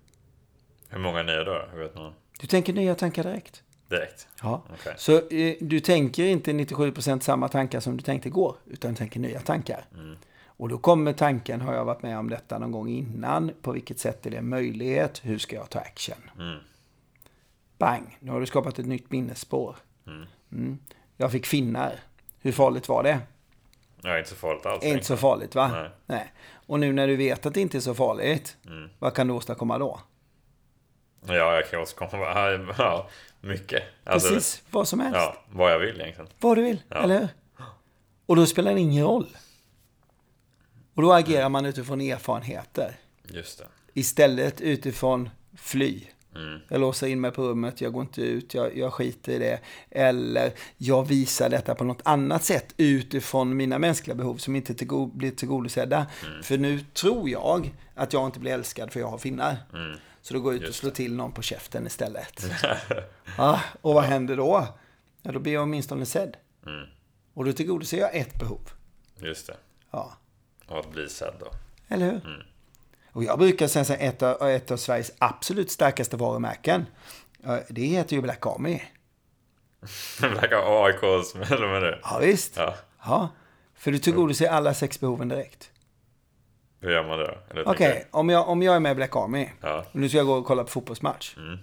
[0.88, 1.66] Hur många nya då?
[1.72, 2.12] Hur vet man?
[2.40, 3.62] Du tänker nya tankar direkt.
[3.88, 4.28] Direkt?
[4.42, 4.62] Ja.
[4.74, 4.94] Okej.
[4.96, 9.20] Så eh, du tänker inte 97% samma tankar som du tänkte igår, utan du tänker
[9.20, 9.84] nya tankar.
[10.46, 13.50] Och då kommer tanken, har jag varit med om detta någon gång innan?
[13.62, 15.20] På vilket sätt är det en möjlighet?
[15.24, 16.30] Hur ska jag ta action?
[17.78, 19.76] Bang, nu har du skapat ett nytt minnesspår.
[20.50, 20.78] Mm.
[21.16, 22.00] Jag fick finnar.
[22.40, 23.18] Hur farligt var det?
[24.02, 24.84] Ja, inte så farligt alls.
[24.84, 25.68] Inte så farligt va?
[25.68, 25.90] Nej.
[26.06, 26.32] Nej.
[26.66, 28.56] Och nu när du vet att det inte är så farligt,
[28.98, 30.00] vad kan du åstadkomma då?
[31.26, 32.74] Ja, jag kan återkomma.
[32.78, 33.08] Ja,
[33.40, 33.82] mycket.
[34.04, 35.16] Alltså, Precis, vad som helst.
[35.16, 36.30] Ja, vad jag vill egentligen.
[36.40, 36.96] Vad du vill, Ja.
[36.96, 37.28] eller hur?
[38.26, 39.26] Och då spelar det ingen roll.
[40.94, 42.96] Och då agerar man utifrån erfarenheter.
[43.28, 43.64] Just det.
[43.94, 46.00] Istället utifrån fly.
[46.34, 46.60] Mm.
[46.68, 49.60] Jag låser in mig på rummet, jag går inte ut, jag, jag skiter i det.
[49.90, 55.10] Eller jag visar detta på något annat sätt utifrån mina mänskliga behov som inte tillgo-
[55.14, 56.06] blir tillgodosedda.
[56.26, 56.42] Mm.
[56.42, 59.56] För nu tror jag att jag inte blir älskad för jag har finnar.
[60.22, 60.72] Så då går jag ut och Mm.
[60.74, 62.44] Slår till någon på käften istället.
[63.38, 64.66] ja, och vad händer då?
[65.22, 66.36] Ja, då blir jag åtminstone sedd.
[66.66, 66.86] Mm.
[67.34, 68.60] Och då tillgodoser jag ett behov.
[69.20, 69.56] Just det.
[69.90, 70.12] Ja,
[70.66, 71.46] Och att bli sedd då.
[71.88, 72.46] eller hur?
[73.12, 76.86] Och jag brukar säga här, ett av, ett av Sveriges absolut starkaste varumärken,
[77.42, 78.80] ja, det heter ju Black Army.
[80.20, 81.98] Black AIKs är det?
[82.02, 82.56] Ja, visst.
[82.56, 82.74] Ja.
[83.04, 83.28] Ja,
[83.74, 85.70] för du tillgodoser alla sex behoven direkt.
[86.80, 87.60] Hur gör man det då?
[87.70, 89.84] Okej, tänker om, jag, om jag är med i Black Army, Ja.
[89.92, 91.36] och nu ska jag gå och kolla på fotbollsmatch.
[91.36, 91.58] Mm.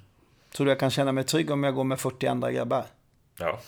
[0.56, 2.86] Tror du jag kan känna mig trygg om jag går med 40 andra grabbar?
[3.40, 3.60] Ja,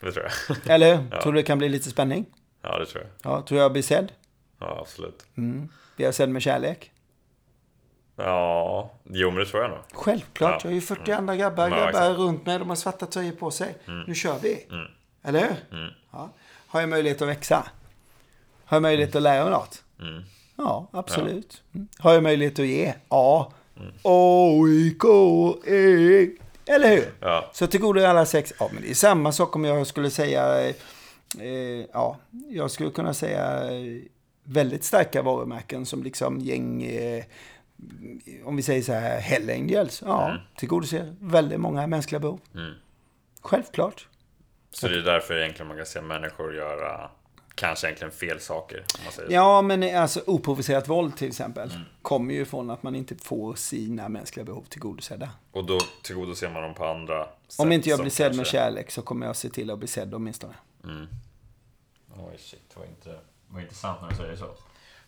[0.00, 0.56] det tror jag.
[0.74, 1.04] Eller hur?
[1.10, 1.22] Ja.
[1.22, 2.26] Tror du det kan bli lite spänning?
[2.62, 3.32] Ja, det tror jag.
[3.32, 4.12] Ja, tror jag blir sedd?
[4.58, 5.26] Ja, absolut.
[5.36, 5.68] Mm.
[5.96, 6.92] Blir jag sedd med kärlek?
[8.16, 9.78] Ja, jo men det tror jag nog.
[9.92, 10.58] Självklart, Ja.
[10.62, 12.06] jag har ju 40 andra grabbar, Ja, grabbar exakt.
[12.06, 12.16] Mm.
[12.20, 13.74] runt mig, de har svarta tröjor på sig.
[14.06, 14.66] Nu kör vi.
[15.24, 15.56] Eller hur?
[16.12, 16.28] Ja.
[16.66, 17.66] Har jag möjlighet att växa?
[18.64, 19.82] Har jag möjlighet att lära mig något?
[20.00, 20.22] Mm.
[20.56, 21.62] Ja, absolut.
[21.74, 21.88] Mm.
[21.98, 22.94] Har jag möjlighet att ge?
[23.08, 23.52] Ja.
[23.76, 23.92] Mm.
[24.92, 26.28] O-I-K-E.
[26.66, 27.12] Eller hur?
[27.20, 27.50] Ja.
[27.52, 28.52] Så tillgodo alla sex.
[28.58, 30.68] Ja, men det är samma sak om jag skulle säga...
[31.40, 32.16] Eh, ja,
[32.48, 34.02] jag skulle kunna säga eh,
[34.44, 36.82] väldigt starka varumärken som liksom gäng...
[36.82, 37.24] Eh,
[38.44, 40.02] om vi säger så här, Hell Angels.
[40.06, 40.40] Ja, Mm.
[40.56, 42.40] tillgodoser väldigt många mänskliga behov.
[42.54, 42.74] Mm.
[43.40, 44.08] Självklart.
[44.70, 47.10] Så det är därför egentligen man kan se människor göra
[47.54, 48.76] kanske egentligen fel saker.
[48.98, 49.34] Om man säger så.
[49.34, 51.82] Ja, men alltså oprovocerat våld till exempel Mm.
[52.02, 55.30] kommer ju från att man inte får sina mänskliga behov tillgodosedda.
[55.52, 57.60] Och då tillgodoser man dem på andra sätt.
[57.60, 59.88] Om inte jag blir sedd med kanske- kärlek så kommer jag se till att bli
[59.88, 60.54] sedd åtminstone.
[62.16, 63.18] Oj shit, det var inte, det
[63.48, 64.46] var inte sant när du säger så.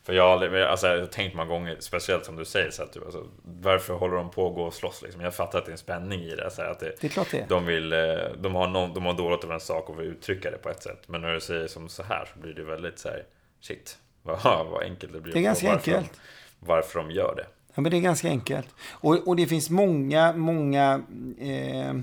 [0.05, 3.05] För jag alltså, jag har tänkt många gånger, speciellt som du säger, så att du,
[3.05, 5.21] alltså, varför håller de på att gå och slåss liksom?
[5.21, 6.51] Jag fattar att det är en spänning i det.
[6.51, 7.47] Så att det, Det är klart det är.
[7.49, 7.99] De, vill, eh,
[8.39, 10.83] de, har någon, de har dåligt över en sak och vill uttrycka det på ett
[10.83, 11.03] sätt.
[11.07, 13.25] Men när du säger som så här så blir det väldigt så här,
[13.61, 15.33] shit, vad, vad enkelt det blir.
[15.33, 16.13] Det är ganska varför enkelt.
[16.61, 17.47] De, varför de gör det.
[17.75, 18.69] Ja, men det är ganska enkelt.
[18.91, 21.03] Och, och det finns många, många,
[21.41, 21.95] eh,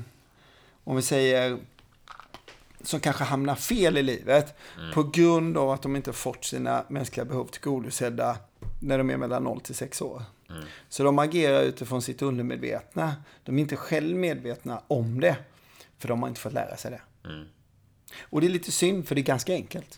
[0.84, 1.58] om vi säger,
[2.84, 4.58] som kanske hamnar fel i livet
[4.94, 8.38] på grund av att de inte fått sina mänskliga behov tillgodosedda
[8.80, 10.24] när de är mellan 0 till 6 år.
[10.90, 13.16] Så de agerar utifrån sitt undermedvetna.
[13.44, 15.38] De är inte själv medvetna om det,
[15.98, 17.30] för de har inte fått lära sig det.
[17.30, 17.46] Mm.
[18.22, 19.98] Och det är lite synd, för det är ganska enkelt.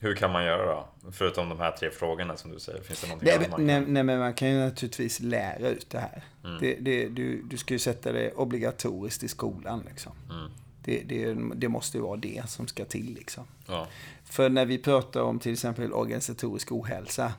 [0.00, 0.88] Hur kan man göra då?
[1.12, 2.82] Förutom de här tre frågorna som du säger.
[2.82, 3.94] Finns det någonting Nej, annat man nej, kan?
[3.94, 6.24] nej, men man kan ju naturligtvis lära ut det här.
[6.44, 6.58] Mm.
[6.60, 9.82] Det, det, du, du ska ju sätta det obligatoriskt i skolan.
[9.88, 10.12] Liksom.
[10.30, 10.50] Mm.
[10.84, 13.14] Det, det, det måste ju vara det som ska till.
[13.14, 13.44] Liksom.
[13.66, 13.86] Ja.
[14.24, 17.32] För när vi pratar om till exempel organisatorisk ohälsa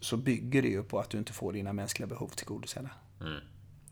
[0.00, 2.90] så- bygger det ju på att du inte får dina mänskliga behov tillgodosedda.
[3.20, 3.40] Mm.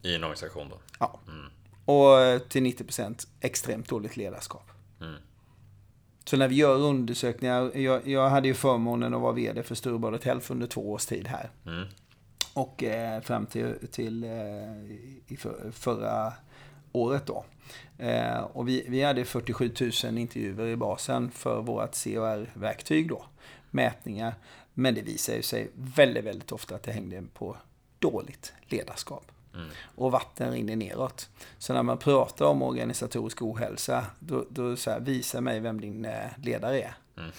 [0.03, 0.79] I en organisation då?
[1.00, 1.20] Ja.
[1.29, 1.46] Mm.
[1.85, 4.70] Och eh, till 90% extremt dåligt ledarskap.
[5.00, 5.14] Mm.
[6.24, 10.24] Så när vi gör undersökningar, jag, jag hade ju förmånen att vara VD för Sturebadet
[10.24, 11.50] Health under två års tid här.
[11.66, 11.87] Mm.
[12.55, 14.31] Och eh, fram till, till eh,
[15.27, 16.33] i för, förra
[16.94, 17.44] året då.
[17.98, 23.24] Eh, och vi, vi hade 47 000 intervjuer i basen för vårt COR-verktyg då.
[23.70, 24.35] Mätningar.
[24.74, 27.57] Men det visar ju sig väldigt, väldigt ofta att det hängde på
[27.98, 29.24] dåligt ledarskap.
[29.54, 29.68] Mm.
[29.96, 31.28] Och vatten rinner neråt.
[31.59, 36.04] Så när man pratar om organisatorisk ohälsa, då, då så här, visa mig vem din
[36.04, 36.94] eh, ledare är.
[37.16, 37.30] Mm.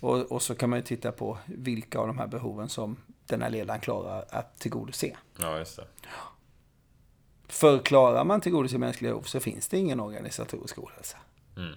[0.00, 2.96] Och, och så kan man ju titta på vilka av de här behoven som
[3.26, 5.16] den här ledaren klarar att tillgodose.
[5.38, 5.84] Ja, just det.
[7.52, 11.18] För klarar man tillgodose mänskliga behov så finns det ingen organisatorisk ohälsa.
[11.56, 11.74] Mm.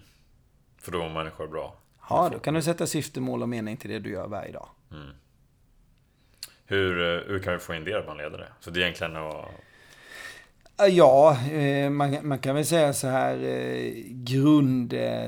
[0.78, 1.76] För då mår människor bra.
[2.10, 4.70] Ja, då kan du sätta syfte, mål och mening till det du gör varje dag.
[6.66, 8.48] Hur, eh, hur kan vi få in det bland ledare?
[8.60, 9.46] Så det är egentligen att...
[10.90, 15.24] Ja, eh, man, man kan väl säga så här, eh, grundtesen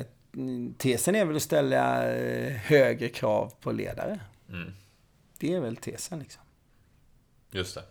[1.15, 2.12] är väl att ställa
[2.53, 4.19] högre krav på ledare.
[4.49, 4.73] Mm.
[5.39, 6.41] Det är väl tesen liksom.
[7.51, 7.83] Just det.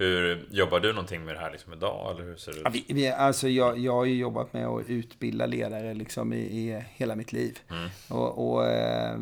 [0.00, 2.10] Hur Jobbar du någonting med det här liksom idag?
[2.10, 2.64] Eller hur ser det ut?
[2.64, 6.36] Ja, vi, vi, alltså jag, jag har ju jobbat med att utbilda ledare liksom i,
[6.36, 7.58] i hela mitt liv.
[7.70, 7.88] Mm.
[8.08, 9.18] Och, och, eh,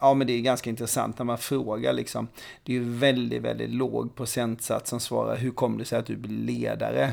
[0.00, 2.28] ja, men det är ganska intressant när man frågar liksom.
[2.62, 6.16] Det är ju väldigt, väldigt låg procentsats som svarar hur kom det sig att du
[6.16, 7.12] blir ledare?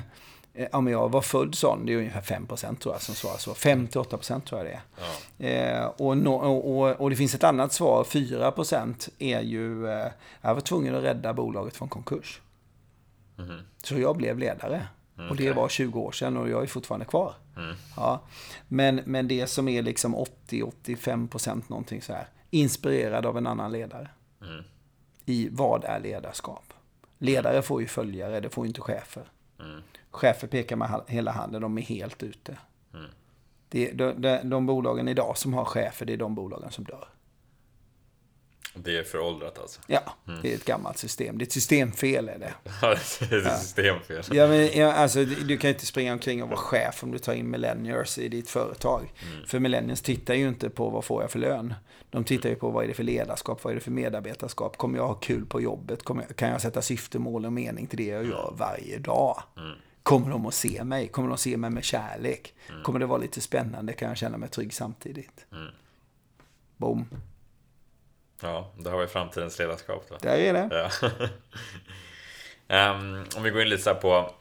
[0.53, 1.85] Eh, Ja, men jag var född sån.
[1.85, 3.53] Det är ungefär 5% tror jag som svarar så.
[3.53, 4.81] 5-8% tror jag det är.
[4.97, 5.47] Ja.
[5.47, 10.07] Eh, och, no, och, och, och det finns ett annat svar, 4% är ju, eh,
[10.41, 12.41] jag var tvungen att rädda bolaget från konkurs.
[13.39, 13.61] Mhm.
[13.83, 14.87] Så jag blev ledare.
[15.29, 17.33] Och det var 20 år sedan och jag är fortfarande kvar.
[17.57, 17.75] Mm.
[17.95, 18.21] Ja.
[18.67, 22.27] Men, men det som är liksom 80-85% någonting så här.
[22.49, 24.09] Inspirerad av en annan ledare.
[24.41, 24.63] Mm.
[25.25, 26.73] I vad är ledarskap?
[27.17, 29.23] Ledare får ju följare, det får ju inte chefer.
[29.59, 29.81] Mm.
[30.11, 32.57] Chefer pekar med hela handen, de är helt ute.
[32.93, 33.11] Mm.
[33.69, 37.07] Det, de, de, de bolagen idag som har chefer, det är de bolagen som dör.
[38.73, 39.81] Det är föråldrat alltså.
[39.87, 41.37] Ja, det är ett gammalt system.
[41.37, 42.53] Det är ett systemfel är det.
[42.81, 44.23] Ja, det är ett systemfel.
[44.31, 47.33] Ja, men, ja, alltså, du kan inte springa omkring och vara chef om du tar
[47.33, 49.13] in millennials i ditt företag.
[49.47, 51.73] För millennials tittar ju inte på vad får jag för lön.
[52.09, 54.77] De tittar ju på vad är det för ledarskap, vad är det för medarbetarskap.
[54.77, 55.99] Kommer jag ha kul på jobbet?
[56.07, 59.43] Jag, kan jag sätta syfte, mål och mening till det jag gör varje dag?
[60.03, 61.07] Kommer de att se mig?
[61.07, 62.53] Kommer de att se mig med kärlek?
[62.83, 63.93] Kommer det vara lite spännande?
[63.93, 65.45] Kan jag känna mig trygg samtidigt?
[66.77, 67.05] Boom.
[68.41, 70.17] Ja, det har vi framtidens ledarskap då.
[70.21, 70.89] Där är det.
[71.01, 71.09] Ja.
[72.67, 74.31] Ehm, om vi går in lite så här på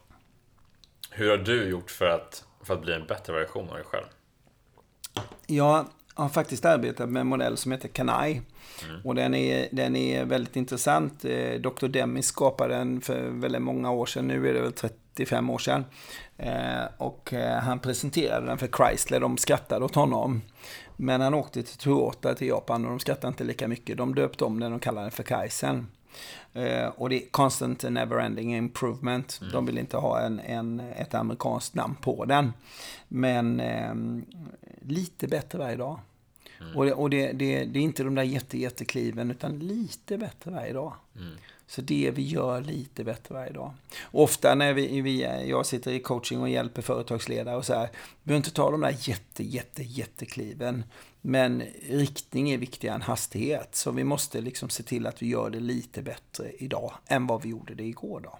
[1.11, 4.05] hur har du gjort för att, för att bli en bättre version av dig själv?
[5.47, 8.41] Jag har faktiskt arbetat med en modell som heter Kanai.
[9.05, 11.25] Och den är, den är väldigt intressant.
[11.25, 11.87] Eh, Dr.
[11.89, 14.27] Demi skapade den för väldigt många år sedan.
[14.27, 15.85] Nu är det väl 35 år sedan.
[16.37, 19.21] Eh, Och eh, han presenterade den för Chrysler.
[19.21, 20.43] De skrattade åt honom.
[21.01, 23.97] Men han åkte till Toyota till Japan och de skrattade inte lika mycket.
[23.97, 25.87] De döpte om den och kallade den för Kaizen.
[26.53, 29.41] Eh, och det är Constant and Never-Ending Improvement.
[29.53, 32.53] De vill inte ha en, en, ett amerikanskt namn på den.
[33.09, 34.25] Men ehm,
[34.81, 36.01] lite bättre varje dag.
[36.75, 40.51] Och, det, och det, det, det är inte de där jätte, jättekliven utan lite bättre
[40.51, 40.94] varje dag.
[41.66, 43.75] Så det vi gör lite bättre varje dag.
[44.03, 47.88] Och ofta när vi, vi, jag sitter i coaching och hjälper företagsledare och så här.
[47.92, 50.85] Vi behöver inte ta de där jätte, jätte, jättekliven.
[51.21, 53.75] Men riktning är viktigare än hastighet.
[53.75, 57.42] Så vi måste liksom se till att vi gör det lite bättre idag än vad
[57.42, 58.38] vi gjorde det igår då.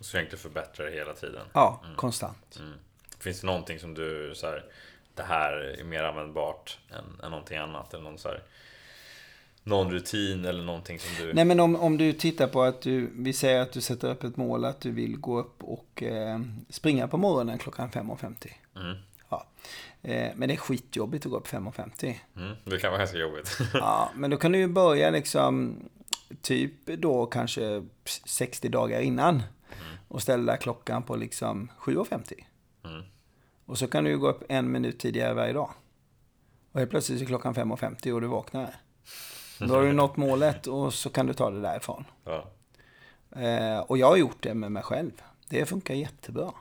[0.00, 1.46] Så egentligen förbättra det hela tiden.
[1.52, 2.56] Ja, konstant.
[2.58, 2.72] Mm.
[3.18, 4.64] Finns det någonting som du så här,
[5.14, 7.94] det här är mer användbart än, än någonting annat?
[7.94, 8.42] Eller någon, så här,
[9.62, 11.32] någon rutin eller någonting som du...
[11.32, 14.24] Nej men om, om du tittar på att du, vi säger att du sätter upp
[14.24, 18.48] ett mål att du vill gå upp och eh, springa på morgonen klockan 5.50.
[18.76, 18.96] Mm.
[19.28, 19.46] Ja.
[20.02, 22.14] Eh, men det är skitjobbigt att gå upp 5.50.
[22.36, 23.58] Mm, det kan vara ganska jobbigt.
[23.74, 25.76] Ja, men då kan du ju börja liksom
[26.42, 27.86] typ då kanske
[28.24, 29.42] 60 dagar innan.
[30.08, 32.44] Och ställa klockan på liksom 7.50.
[33.72, 35.70] Och så kan du ju gå upp en minut tidigare varje dag.
[36.72, 38.74] Och helt plötsligt är klockan 5.50 och du vaknar.
[39.58, 42.04] Då har du nått målet och så kan du ta det därifrån.
[42.24, 42.50] Ja.
[43.40, 45.10] Eh, och jag har gjort det med mig själv.
[45.48, 46.52] Det funkar jättebra.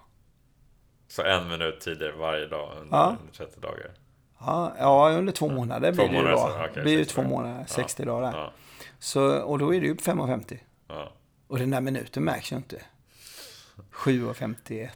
[1.08, 3.16] Så en minut tidigare varje dag under, Ja.
[3.22, 3.92] under 30 dagar.
[4.40, 6.50] Ja, ja under två månader Två blir det ju då.
[6.60, 8.34] okej, det blir ju 60 två månader, 60 dagar.
[8.34, 8.54] Ja.
[9.00, 10.58] Så, och då är det ju på 5,50.
[10.88, 11.12] Ja.
[11.48, 12.82] Och den där minuten märks ju inte.
[13.92, 14.90] 7,51,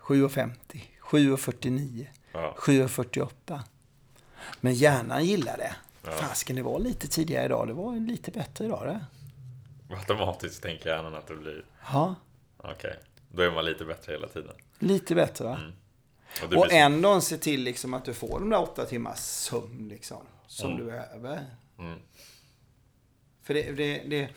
[0.00, 0.80] 7,50,
[1.10, 2.54] 7,49, Ja.
[2.58, 3.60] 7,48.
[4.60, 5.74] Men hjärnan gillar det.
[6.04, 6.10] Ja.
[6.10, 7.66] Fasken, det var lite tidigare idag.
[7.66, 9.00] Det var lite bättre idag det.
[9.96, 11.64] Automatiskt tänker hjärnan att det blir...
[11.92, 12.14] Ja,
[12.56, 12.98] Okej.
[13.32, 14.52] Då är man lite bättre hela tiden.
[14.78, 15.56] lite bättre va?
[15.58, 15.72] Mm.
[16.44, 20.18] Och Och ändå se till liksom att du får de där åtta timmars sömn liksom.
[20.46, 20.78] Som Mm.
[20.78, 21.46] du behöver.
[21.78, 21.98] Mm.
[23.42, 24.28] För det, det, det,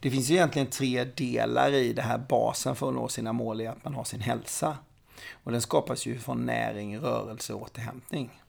[0.00, 3.60] det finns ju egentligen tre delar i det här basen för att nå sina mål
[3.60, 4.78] i att man har sin hälsa.
[5.32, 8.42] Och den skapas ju från näring, rörelse och återhämtning.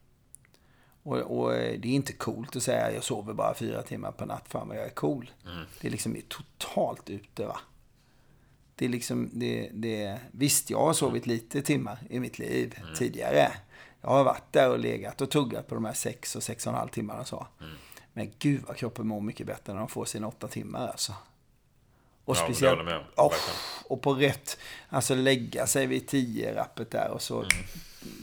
[1.03, 4.43] Och, och det är inte coolt att säga jag sover bara fyra timmar per natt,
[4.47, 5.31] fan vad jag är cool.
[5.45, 5.65] Mm.
[5.81, 7.59] Det är liksom totalt ute va.
[8.75, 13.51] Det är liksom, det, det, visst jag har sovit lite timmar i mitt liv tidigare.
[14.01, 16.73] Jag har varit där och legat och tuggat på de här sex och sex och
[16.73, 17.47] en halv timmar och så.
[18.13, 21.13] Men gud vad kroppen mår mycket bättre när de får sina åtta timmar alltså.
[22.27, 23.33] Och Ja, det speciellt, med oh,
[23.87, 24.57] och på rätt,
[24.89, 27.45] alltså lägga sig vid tio rappet där och så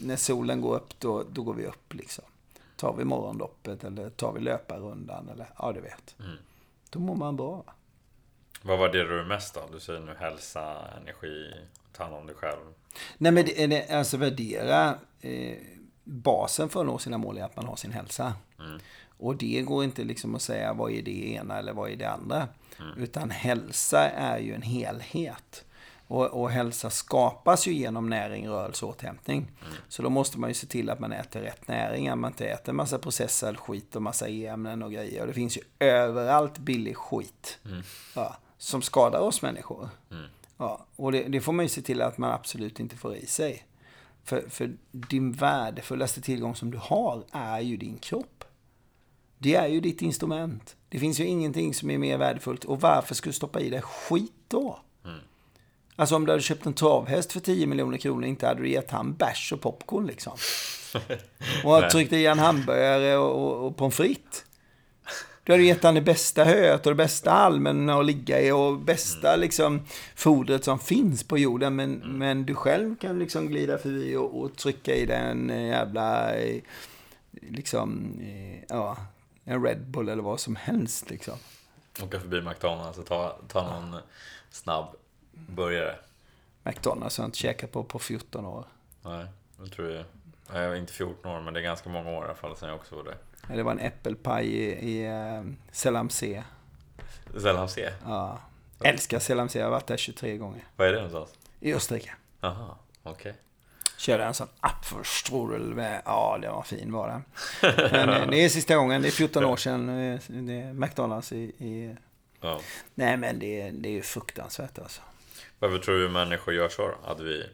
[0.02, 2.24] när solen går upp då, då går vi upp liksom.
[2.76, 6.14] Tar vi morgondoppet eller tar vi löparrundan eller ja du vet.
[6.18, 6.36] Mm.
[6.90, 7.56] Då mår man bra.
[7.56, 7.72] va?
[8.62, 9.60] Vad värderar du mest då?
[9.72, 11.54] Du säger nu hälsa, energi,
[11.92, 12.60] ta hand om dig själv.
[13.18, 15.56] Nej men det, det, alltså värdera eh,
[16.04, 18.34] basen för att nå sina mål är att man har sin hälsa.
[18.58, 18.80] Mm.
[19.18, 22.10] Och det går inte liksom att säga vad är det ena eller vad är det
[22.10, 22.48] andra.
[22.80, 22.98] Mm.
[22.98, 25.64] Utan hälsa är ju en helhet.
[26.06, 29.38] Och, och hälsa skapas ju genom näring, rörelse och återhämtning.
[29.38, 29.74] Mm.
[29.88, 32.08] Så då måste man ju se till att man äter rätt näring.
[32.08, 35.20] Att man inte äter massa processad skit och massa e-ämnen och grejer.
[35.20, 37.58] Och det finns ju överallt billig skit.
[38.14, 39.88] Ja, som skadar oss människor.
[40.10, 40.26] Mm.
[40.56, 43.26] Ja, och det, det får man ju se till att man absolut inte får i
[43.26, 43.66] sig.
[44.24, 48.43] För, för din värdefullaste tillgång som du har är ju din kropp.
[49.38, 50.76] Det är ju ditt instrument.
[50.88, 52.64] Det finns ju ingenting som är mer värdefullt.
[52.64, 54.78] Och varför ska du stoppa i dig skit då?
[55.04, 55.18] Mm.
[55.96, 58.90] Alltså om du hade köpt en travhäst för 10 miljoner kronor, inte hade du gett
[58.90, 60.32] han bärs och popcorn liksom.
[61.64, 64.44] Och tryckt i en hamburgare och, och, och pommes frites.
[65.44, 68.78] Du hade gett han det bästa höet och det bästa almen att ligga i och
[68.78, 69.80] bästa liksom
[70.14, 71.76] fodret som finns på jorden.
[71.76, 75.66] Men, men du själv kan liksom glida förbi och, och trycka i dig en eh,
[75.66, 76.60] jävla, eh,
[77.30, 78.96] liksom, eh, ja,
[79.44, 81.38] en Red Bull eller vad som helst liksom.
[82.02, 84.00] Åka förbi McDonalds och ta, ta någon
[84.50, 84.96] snabb
[85.32, 85.96] burgare.
[86.62, 88.64] McDonalds har jag inte käkat på på 14 år.
[89.02, 89.26] Nej,
[89.58, 90.04] jag tror jag.
[90.52, 92.68] Jag är inte 14 år, men det är ganska många år i alla fall sen
[92.68, 93.16] jag också var det.
[93.54, 95.08] Det var en äppelpaj i, i
[95.72, 96.44] Selamse.
[97.40, 97.90] Sällan se.
[98.04, 98.38] Ja.
[98.84, 100.64] Älskar Selamse, jag har varit där 23 gånger.
[100.76, 101.38] Vad är det någonstans?
[101.60, 102.10] I Österrike.
[102.40, 103.34] Jaha, okej.
[103.96, 107.24] Körde en sån Apfelstrudel med, ja det var fin var den.
[107.92, 111.32] Men eh, det är sista gången, det är 14 år sedan, eh, det är McDonalds
[111.32, 111.96] i, i
[112.44, 112.60] Ja.
[112.94, 115.00] Nej men det, det är ju fruktansvärt alltså.
[115.58, 116.94] Varför tror du människor gör så då?
[117.04, 117.46] Att vi,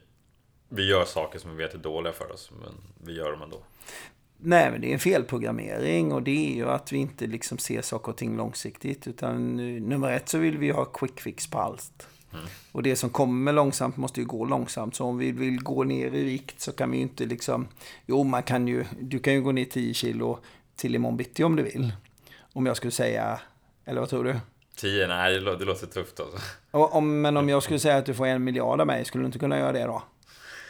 [0.69, 2.73] vi gör saker som vi vet är dåliga för oss, men
[3.05, 3.63] vi gör dem ändå.
[4.37, 7.83] Nej men det är en felprogrammering och det är ju att vi inte liksom ser
[7.83, 9.07] saker och ting långsiktigt.
[9.07, 12.09] Utan eh, nummer ett så vill vi ha quick fix på allt.
[12.73, 14.95] Och det som kommer långsamt måste ju gå långsamt.
[14.95, 17.69] Så om vi vill gå ner i vikt så kan vi ju inte liksom...
[18.07, 18.85] Jo, man kan ju...
[19.01, 20.39] Du kan ju gå ner 10 kilo
[20.77, 21.93] till imorgon bitti om du vill.
[22.53, 23.41] Om jag skulle säga...
[23.85, 24.37] Eller vad tror du?
[24.77, 25.07] 10?
[25.07, 26.39] Nej, det låter, det låter tufft alltså.
[26.71, 29.23] Och Om, men om jag skulle säga att du får en miljard av mig, skulle
[29.23, 30.03] du inte kunna göra det då?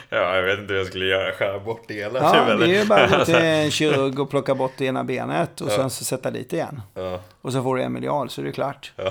[0.08, 1.32] Ja, jag vet inte hur jag skulle göra.
[1.32, 2.20] Skära bort delar.
[2.20, 4.84] Ja, typ, det är ju bara att gå till en kirurg och plocka bort det
[4.84, 5.76] ena benet och Ja.
[5.76, 6.80] sen så sätta dit igen.
[6.94, 8.92] Ja, Och så får du en miljard så är det klart.
[8.96, 9.06] ja.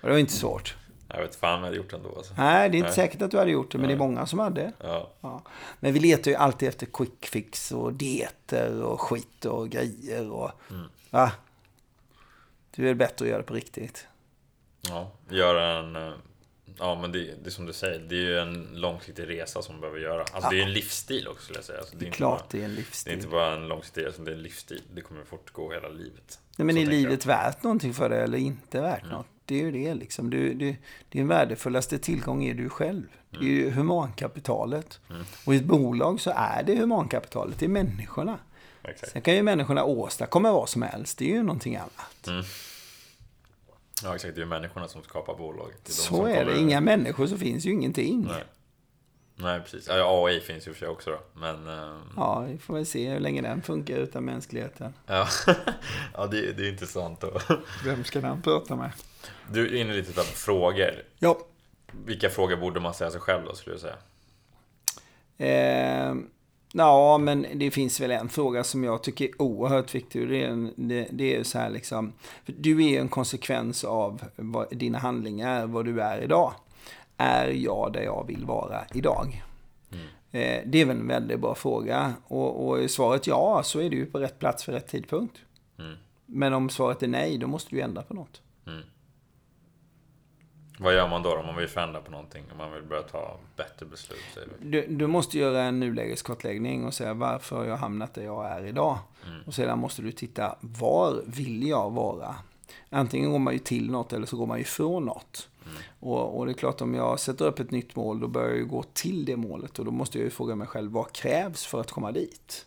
[0.00, 0.76] Och det var inte svårt.
[1.08, 2.34] Jag vet fan vad jag hade gjort ändå alltså.
[2.36, 2.94] Nej, det är inte Nej.
[2.96, 4.72] säkert att du hade gjort det, men det är många som hade.
[4.82, 5.10] Ja.
[5.20, 5.42] Ja.
[5.80, 10.30] Men vi letar ju alltid efter quick fix och dieter och skit och grejer.
[10.30, 10.86] Och, Mm.
[11.10, 11.32] va?
[12.70, 14.06] Det är väl bättre att göra det på riktigt.
[14.80, 15.96] Ja, göra en...
[15.96, 16.12] eh,
[16.80, 19.74] Ja, men det, det är som du säger, det är ju en långsiktig resa som
[19.74, 20.20] man behöver göra.
[20.32, 21.78] Alltså det är en livsstil också skulle jag säga.
[21.78, 23.12] Alltså, det är inte Klart bara, det är en det är livsstil.
[23.12, 24.82] inte bara en långsiktig resa, det är en livsstil.
[24.94, 26.38] Det kommer fortgå hela livet.
[26.56, 27.02] Nej, men Så är tänker jag.
[27.02, 29.14] livet värt någonting för dig eller inte värt Mm.
[29.16, 29.26] något?
[29.48, 30.30] Det är ju det liksom.
[30.30, 30.76] Du, du,
[31.08, 33.02] din värdefullaste tillgång är du själv.
[33.30, 33.54] Det är Mm.
[33.54, 35.00] ju humankapitalet.
[35.46, 38.38] Och i ett bolag så är det humankapitalet, det är människorna.
[38.82, 39.12] Exakt.
[39.12, 42.46] Sen kan ju människorna åstadkomma vad som helst, det är ju någonting annat.
[44.02, 44.34] Ja, exakt.
[44.34, 45.84] Det är ju människorna som skapar bolaget.
[45.84, 48.24] Det är Så är det, inga människor så finns ju ingenting.
[48.30, 48.44] Nej.
[49.40, 49.88] Nej, precis.
[49.90, 51.20] AI finns ju för sig också då.
[51.40, 51.68] Men...
[51.68, 54.94] ehm, Ja, vi får väl se hur länge den funkar utan mänskligheten.
[55.06, 55.28] Ja,
[56.14, 57.20] ja det, det är intressant.
[57.20, 57.40] Då.
[57.84, 58.90] Vem ska den prata med?
[59.52, 61.02] Du är inne lite på frågor.
[61.18, 61.38] Ja,
[62.04, 63.96] Vilka frågor borde man ställa sig själv då, skulle du säga?
[65.38, 66.14] eh,
[66.72, 70.28] Ja, men det finns väl en fråga som jag tycker är oerhört viktig.
[70.28, 72.12] Det är, det, det är så här liksom,
[72.46, 76.52] du är en konsekvens av vad, dina handlingar, vad du är idag.
[77.16, 79.42] Är jag där jag vill vara idag?
[79.92, 80.06] Mm.
[80.30, 82.14] Eh, det är väl en väldigt bra fråga.
[82.28, 85.36] Och, och svaret ja, så är du på rätt plats för rätt tidpunkt.
[85.78, 85.96] Mm.
[86.26, 88.42] Men om svaret är nej, då måste du ändra på något.
[88.66, 88.82] Mm.
[90.80, 92.44] Vad gör man då om man vill förändra på någonting?
[92.52, 94.18] Om man vill börja ta bättre beslut?
[94.60, 98.66] Du, du, måste göra en nulägeskartläggning och säga varför har jag hamnat där jag är
[98.66, 98.98] idag?
[99.26, 99.42] Mm.
[99.46, 102.34] Och sedan måste du titta, var vill jag vara?
[102.90, 105.48] Antingen går man ju till något eller så går man ju ifrån något.
[105.64, 105.76] Mm.
[106.00, 108.58] Och, och, det är klart, om jag sätter upp ett nytt mål, då börjar jag
[108.58, 109.78] ju gå till det målet.
[109.78, 112.66] Och då måste jag ju fråga mig själv, vad krävs för att komma dit?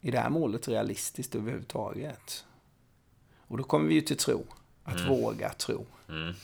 [0.00, 2.44] Är det här målet realistiskt överhuvudtaget?
[3.38, 4.44] Och då kommer vi ju till tro.
[4.84, 5.08] Att mm.
[5.08, 5.86] våga tro.
[6.08, 6.34] Mm.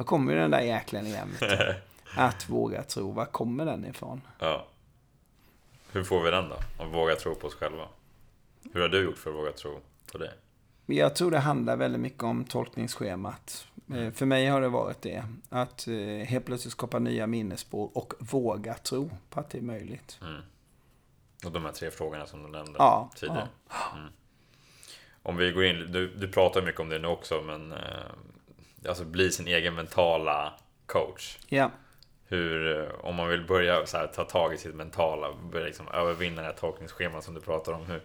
[0.00, 1.28] Här kommer ju den där jäklen igen.
[2.16, 3.12] Att våga tro.
[3.12, 4.20] Var kommer den ifrån?
[4.38, 4.66] Ja.
[5.92, 6.84] Hur får vi den då?
[6.84, 7.88] Att våga tro på oss själva.
[8.72, 9.80] Hur har du gjort för att våga tro
[10.12, 10.32] på det?
[10.86, 13.66] Jag tror det handlar väldigt mycket om tolkningsschemat.
[13.90, 14.12] Mm.
[14.12, 15.24] För mig har det varit det.
[15.48, 15.94] Att eh,
[16.26, 20.18] helt plötsligt skapa nya minnesspår och våga tro på att det är möjligt.
[20.22, 20.42] Mm.
[21.44, 23.48] Och de här tre frågorna som du nämnde ja, tidigare.
[23.68, 23.98] Ja.
[23.98, 24.12] Mm.
[25.22, 27.78] Om vi går in, du, du pratar mycket om det nu också, men eh,
[28.88, 30.52] alltså bli sin egen mentala
[30.86, 31.38] coach.
[31.48, 31.70] Ja.
[32.26, 35.88] Hur, eh, om man vill börja så här, ta tag i sitt mentala, börja liksom
[35.88, 37.86] övervinna det här tolkningsschemat som du pratar om.
[37.86, 38.02] Hur,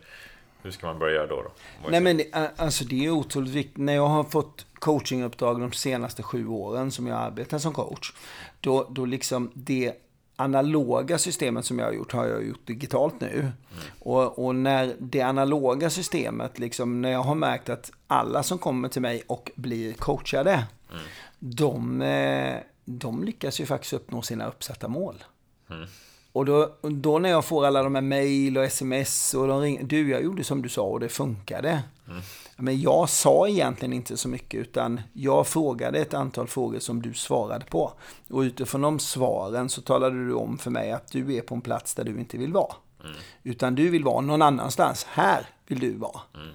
[0.62, 1.42] hur ska man börja göra då?
[1.42, 1.52] då?
[1.90, 2.22] Nej men
[2.56, 3.78] alltså det är otroligt viktigt.
[3.78, 8.14] När jag har fått coachinguppdrag de senaste sju åren som jag arbetar som coach.
[8.62, 9.94] Då, då liksom det
[10.36, 13.40] analoga systemet som jag har gjort har jag gjort digitalt nu.
[13.40, 13.52] Mm.
[14.00, 18.90] Och, och, när det analoga systemet, liksom, när jag har märkt att alla som kommer
[18.90, 21.04] till mig och blir coachade, mm.
[21.40, 25.24] de, eh, de lyckas ju faktiskt uppnå sina uppsatta mål.
[25.70, 25.88] Mm.
[26.36, 29.84] Och då, då, när jag får alla de här mail och sms och de ringer,
[29.84, 31.84] du jag gjorde som du sa och det funkade.
[32.08, 32.22] Mm.
[32.58, 37.14] Men jag sa egentligen inte så mycket utan jag frågade ett antal frågor som du
[37.14, 37.92] svarade på.
[38.30, 41.62] Och utifrån de svaren så talade du om för mig att du är på en
[41.62, 42.74] plats där du inte vill vara.
[43.06, 43.18] Mm.
[43.44, 45.04] Utan du vill vara någon annanstans.
[45.04, 46.22] Här vill du vara.
[46.36, 46.48] Mm.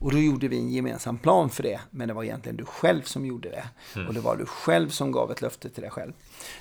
[0.00, 1.80] Och då gjorde vi en gemensam plan för det.
[1.90, 3.64] Men det var egentligen du själv som gjorde det.
[3.94, 4.08] Mm.
[4.08, 6.12] Och det var du själv som gav ett löfte till dig själv.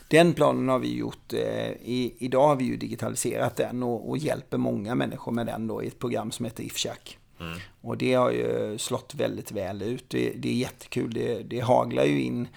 [0.08, 1.34] Den planen har vi gjort.
[1.34, 5.68] Eh, i, idag har vi ju digitaliserat den och, och, hjälper många människor med den
[5.68, 7.18] då i ett program som heter IFCHAC.
[7.40, 7.60] Mm.
[7.82, 10.06] Och det har ju slått väldigt väl ut.
[10.08, 11.14] Det, det är jättekul.
[11.14, 12.48] Det, det haglar ju in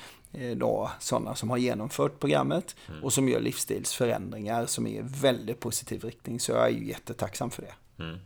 [0.56, 3.04] då sådana som har genomfört programmet mm.
[3.04, 6.40] och som gör livsstilsförändringar som är i väldigt positiv riktning.
[6.40, 8.02] Så jag är ju jättetacksam för det.
[8.02, 8.18] Mm.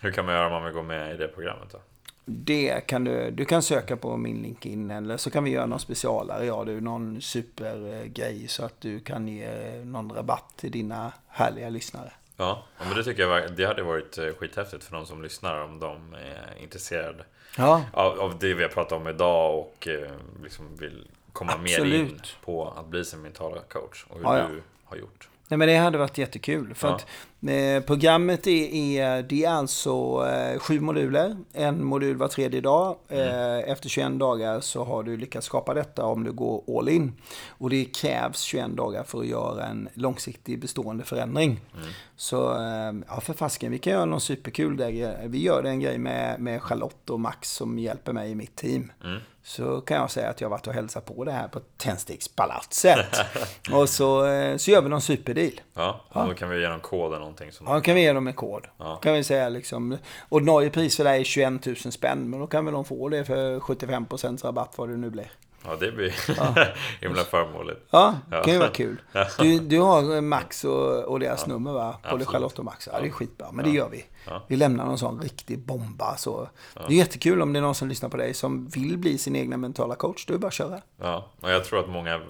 [0.00, 1.78] Hur kan man göra om man vill gå med i det programmet då?
[2.26, 5.80] Det kan du, du kan söka på min LinkedIn eller så kan vi göra någon
[5.80, 6.46] specialare.
[6.46, 12.12] Ja, du någon supergrej så att du kan ge någon rabatt till dina härliga lyssnare.
[12.36, 15.78] Ja, men det tycker jag det hade varit eh, skithäftigt för de som lyssnar om
[15.78, 17.24] de är intresserade
[17.58, 17.84] ja.
[17.92, 20.10] av, av det vi har pratat om idag och eh,
[20.42, 21.92] liksom vill komma Absolut.
[21.92, 24.48] mer in på att bli sin mentala coach och hur ja, ja.
[24.48, 25.28] du har gjort.
[25.48, 26.74] Nej men det hade varit jättekul.
[26.74, 26.94] För ja.
[26.94, 27.06] att
[27.50, 31.36] eh, programmet är, är, det är alltså eh, sju moduler.
[31.52, 32.96] En modul var tredje dag.
[33.08, 33.28] Mm.
[33.28, 37.12] Eh, efter 21 dagar så har du lyckats skapa detta om du går all in.
[37.48, 41.60] Och det krävs 21 dagar för att göra en långsiktig bestående förändring.
[41.76, 41.88] Mm.
[42.16, 45.18] Så eh, ja, för fasken, vi kan göra någon superkul där.
[45.26, 48.92] Vi gör en grej med, med Charlotte och Max som hjälper mig i mitt team.
[49.04, 53.06] Mm så kan jag säga att jag varit och hälsat på det här på Tändstickspalatset.
[53.72, 55.60] och så, eh, så gör vi någon superdeal.
[55.74, 56.26] Ja, ja.
[56.26, 57.52] då kan vi ge dem kod eller någonting.
[57.52, 58.66] Som ja, då kan vi ge dem en kod.
[58.78, 58.96] Ja.
[58.96, 62.64] Kan vi säga liksom, ordinarie pris för det är 21 000 spänn, men då kan
[62.64, 65.30] väl de få det för 75% rabatt vad det nu blir.
[65.64, 66.54] Ja, det blir ja.
[67.00, 67.80] himla förmånligt.
[67.90, 68.96] Ja, det kan ju vara kul.
[69.38, 71.52] Du, du har Max och, och deras ja.
[71.52, 71.96] nummer va?
[72.10, 72.88] Både Charlotte och Max.
[72.92, 73.52] Ja, det är skitbra.
[73.52, 74.04] Men det gör vi.
[74.46, 76.16] Vi lämnar någon sån riktig bomba.
[76.16, 76.48] Så.
[76.74, 79.36] Det är jättekul om det är någon som lyssnar på dig som vill bli sin
[79.36, 80.26] egna mentala coach.
[80.26, 80.80] Du bara att köra.
[81.00, 82.20] Ja, och jag tror att många,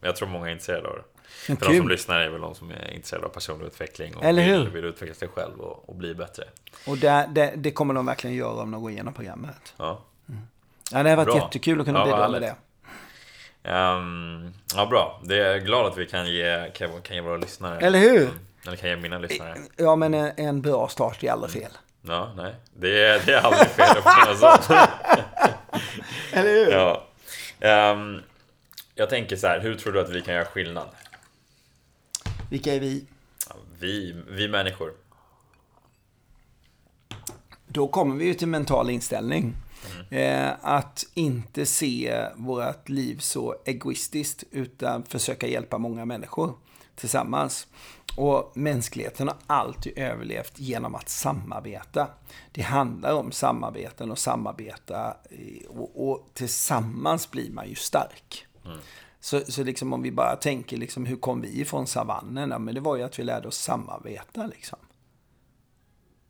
[0.00, 1.02] jag tror många är intresserade av det.
[1.46, 4.42] För de som lyssnar är väl de som är intresserade av personlig utveckling och Eller
[4.42, 4.58] hur?
[4.58, 6.44] Vill, vill utveckla sig själv och, och bli bättre.
[6.86, 9.74] Och det, det, det, kommer de verkligen göra om de går igenom programmet.
[9.76, 10.02] Ja.
[10.28, 10.40] Mm.
[10.92, 11.36] Ja, det har varit Bra.
[11.36, 12.54] jättekul att kunna ja, bidra med det.
[13.64, 15.20] Um, ja, bra.
[15.24, 17.78] Det är glad att vi kan ge, kan, ge våra lyssnare.
[17.78, 18.30] Eller hur?
[18.66, 19.58] Eller kan ge mina lyssnare.
[19.76, 21.72] Ja, men en, en bra start är aldrig fel.
[22.02, 22.54] Ja, nej.
[22.76, 24.74] Det är, det är aldrig fel att få
[26.32, 26.72] Eller hur?
[26.72, 27.06] Ja.
[27.92, 28.22] Um,
[28.94, 30.88] jag tänker så här, hur tror du att vi kan göra skillnad?
[32.50, 33.04] Vilka är vi?
[33.48, 34.92] Ja, vi, vi människor.
[37.66, 39.54] Då kommer vi ju till mental inställning.
[40.12, 40.56] Mm.
[40.62, 46.54] att inte se vårt liv så egoistiskt utan försöka hjälpa många människor
[46.94, 47.66] tillsammans.
[48.16, 52.08] Och mänskligheten har alltid överlevt genom att samarbeta.
[52.52, 58.46] Det handlar om samarbeten och samarbeta eh, och, och tillsammans blir man ju stark.
[58.64, 58.78] Mm.
[59.20, 62.50] Så, så liksom om vi bara tänker liksom, hur kom vi ifrån savannen?
[62.50, 64.78] Ja, men det var ju att vi lärde oss samarbeta liksom.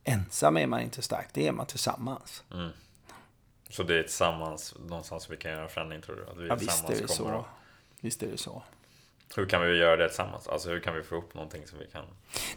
[0.05, 2.45] Ensam är man inte stark, det är man tillsammans.
[2.53, 2.71] Mm.
[3.73, 6.31] Så det är tillsammans någonstans vi kan göra förändring tror du?
[6.31, 7.45] Att vi ja, visst är det så.
[8.01, 8.63] Visst är det så.
[9.37, 10.49] Hur kan vi göra det tillsammans?
[10.49, 12.05] Alltså hur kan vi få upp någonting som vi kan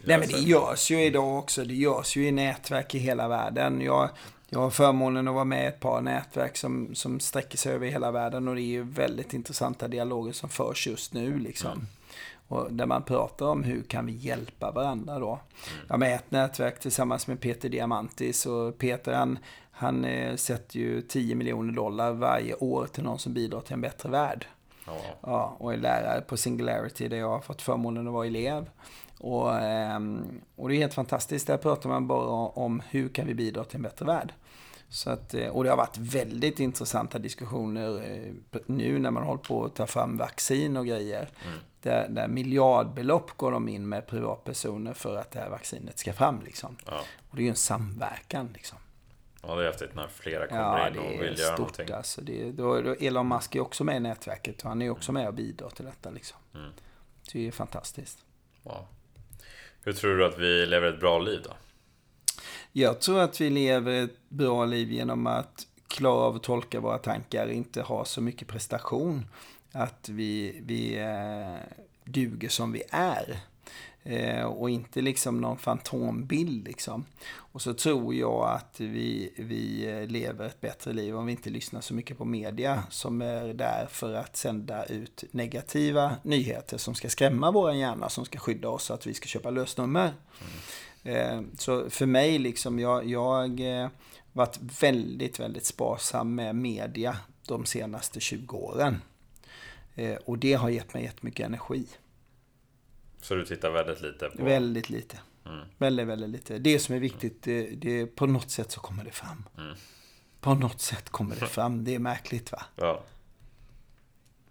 [0.04, 1.64] Nej men det görs ju idag också.
[1.64, 3.80] Det görs ju i nätverk i hela världen.
[3.80, 4.08] Jag,
[4.48, 7.86] jag har förmånen att vara med i ett par nätverk som, som sträcker sig över
[7.86, 11.72] hela världen och det är ju väldigt intressanta dialoger som förs just nu liksom.
[11.72, 11.86] Mm.
[12.48, 15.30] Och där man pratar om hur kan vi hjälpa varandra då.
[15.72, 15.86] Mm.
[15.88, 19.38] Jag med ett nätverk tillsammans med Peter Diamantis och Peter han,
[19.78, 23.80] han eh, sätter ju 10 miljoner dollar varje år till någon som bidrar till en
[23.80, 24.46] bättre värld.
[24.86, 25.00] Oh.
[25.20, 28.70] Ja, och är lärare på Singularity där jag har fått förmånen att vara elev.
[29.18, 31.46] Och, ehm, och det är helt fantastiskt.
[31.46, 34.32] Där pratar man bara om hur kan vi bidra till en bättre värld.
[34.88, 39.42] Så att, eh, och det har varit väldigt intressanta diskussioner eh, nu när man håller
[39.42, 41.28] på att ta fram vaccin och grejer.
[41.46, 41.58] Mm.
[41.82, 46.40] Där, där miljardbelopp går de in med privatpersoner för att det här vaccinet ska fram.
[46.44, 46.76] Liksom.
[46.86, 47.00] Ja.
[47.30, 48.50] Och det är ju en samverkan.
[48.54, 48.78] Liksom.
[49.46, 51.92] Ja, det är häftigt när flera kommer ja, in och vill göra stort, någonting.
[51.92, 52.20] Alltså.
[52.20, 55.22] Det, då, då Elon Musk är också med i nätverket och han är också mm.
[55.22, 56.10] med och bidrar till detta.
[56.10, 56.38] Liksom.
[56.54, 56.70] Mm.
[57.32, 58.18] Det är fantastiskt.
[58.62, 58.86] Wow.
[59.82, 61.50] Hur tror du att vi lever ett bra liv då?
[62.72, 66.98] Jag tror att vi lever ett bra liv genom att klara av att tolka våra
[66.98, 69.26] tankar, inte ha så mycket prestation.
[69.72, 73.40] Att vi, vi eh, duger som vi är.
[74.06, 77.04] Eh, och inte liksom någon fantombild liksom.
[77.36, 81.80] Och så tror jag att vi, vi lever ett bättre liv om vi inte lyssnar
[81.80, 87.08] så mycket på media som är där för att sända ut negativa nyheter som ska
[87.08, 90.12] skrämma vår hjärna, som ska skydda oss så att vi ska köpa lösnummer.
[91.02, 91.50] Mm.
[91.58, 93.88] Så för mig, liksom, jag, jag eh,
[94.32, 99.02] varit väldigt, väldigt sparsam med media de senaste 20 åren.
[99.94, 101.86] Eh, och det har gett mig jättemycket energi.
[103.20, 104.44] Så du tittar väldigt lite på?
[104.44, 105.18] Väldigt lite.
[105.46, 105.64] Mm.
[105.78, 106.58] Väldigt, väldigt lite.
[106.58, 109.48] Det som är viktigt, det, det, på något sätt så kommer det fram.
[109.58, 109.76] Mm.
[110.40, 111.84] På något sätt kommer det fram.
[111.84, 112.62] Det är märkligt va?
[112.76, 113.02] Ja.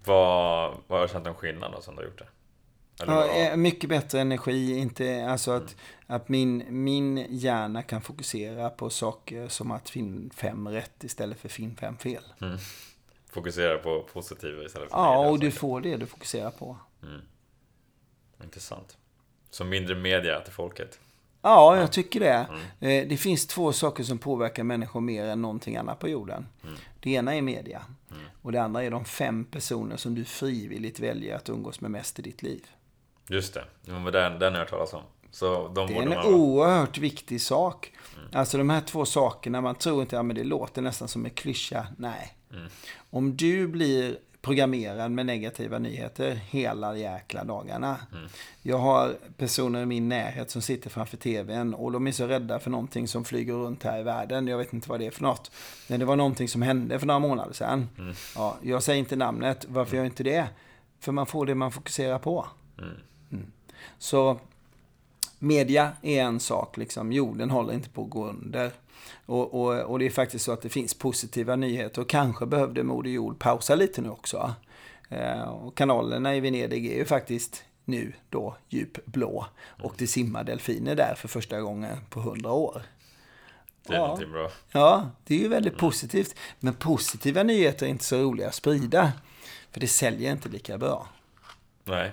[0.04, 2.28] Vad, vad har du känt en skillnad då som du har gjort det?
[2.98, 4.78] ja, eh, mycket bättre energi.
[4.78, 5.76] Inte, alltså att, mm.
[6.08, 11.50] att min, min hjärna kan fokusera på saker som att finn fem rätt istället för
[11.50, 12.24] finn fem fel.
[12.42, 12.58] Mm.
[13.30, 16.78] Fokusera på positiva istället för Ja, och du får det du fokuserar på.
[17.04, 17.22] Mm.
[18.44, 18.98] Intressant.
[19.50, 21.00] Så mindre media till folket?
[21.42, 22.48] Ja, jag tycker det.
[22.50, 22.62] Mm.
[23.04, 26.48] Eh, det finns två saker som påverkar människor mer än någonting annat på jorden.
[26.64, 26.76] Mm.
[27.00, 27.82] Det ena är media.
[28.12, 28.24] Mm.
[28.42, 32.20] Och det andra är de fem personer som du frivilligt väljer att umgås med mest
[32.20, 32.68] i ditt liv.
[33.30, 35.04] Just det, men den, den har jag hört talas om.
[35.32, 36.26] Så de det är en man...
[36.26, 37.92] oerhört viktig sak.
[38.18, 38.30] Mm.
[38.34, 41.88] Alltså de här två sakerna, man tror inte, ja, det låter nästan som en klyscha.
[41.98, 42.38] Nej.
[42.52, 42.68] Mm.
[43.10, 47.98] Om du blir programmerad med negativa nyheter hela jäkla dagarna.
[48.12, 48.28] Mm.
[48.62, 52.60] Jag har personer i min närhet som sitter framför tvn och de är så rädda
[52.60, 54.48] för någonting som flyger runt här i världen.
[54.48, 55.52] Jag vet inte vad det är för något.
[55.88, 57.90] Men det var någonting som hände för några månader sedan.
[57.98, 58.14] Mm.
[58.36, 59.66] Ja, jag säger inte namnet.
[59.70, 60.48] Varför gör jag inte det?
[61.00, 62.46] För man får det man fokuserar på.
[62.78, 62.94] Mm.
[63.32, 63.52] mm.
[63.98, 64.40] Så
[65.40, 67.12] media är en sak, liksom.
[67.12, 68.72] jorden håller inte på att gå under.
[69.26, 72.84] Och, och, och, det är faktiskt så att det finns positiva nyheter och kanske behövde
[72.84, 74.54] Moder Jord pausa lite nu också.
[75.10, 79.46] Eh, och kanalerna i Venedig är ju faktiskt nu då djupblå
[79.84, 82.82] och det simmar delfiner där för första gången på hundra år.
[83.88, 84.20] Det är ja.
[84.32, 84.52] bra.
[84.72, 85.80] Ja, det är ju väldigt mm.
[85.80, 86.36] positivt.
[86.60, 89.12] Men positiva nyheter är inte så roliga att sprida.
[89.72, 91.08] För det säljer inte lika bra.
[91.84, 92.12] Nej.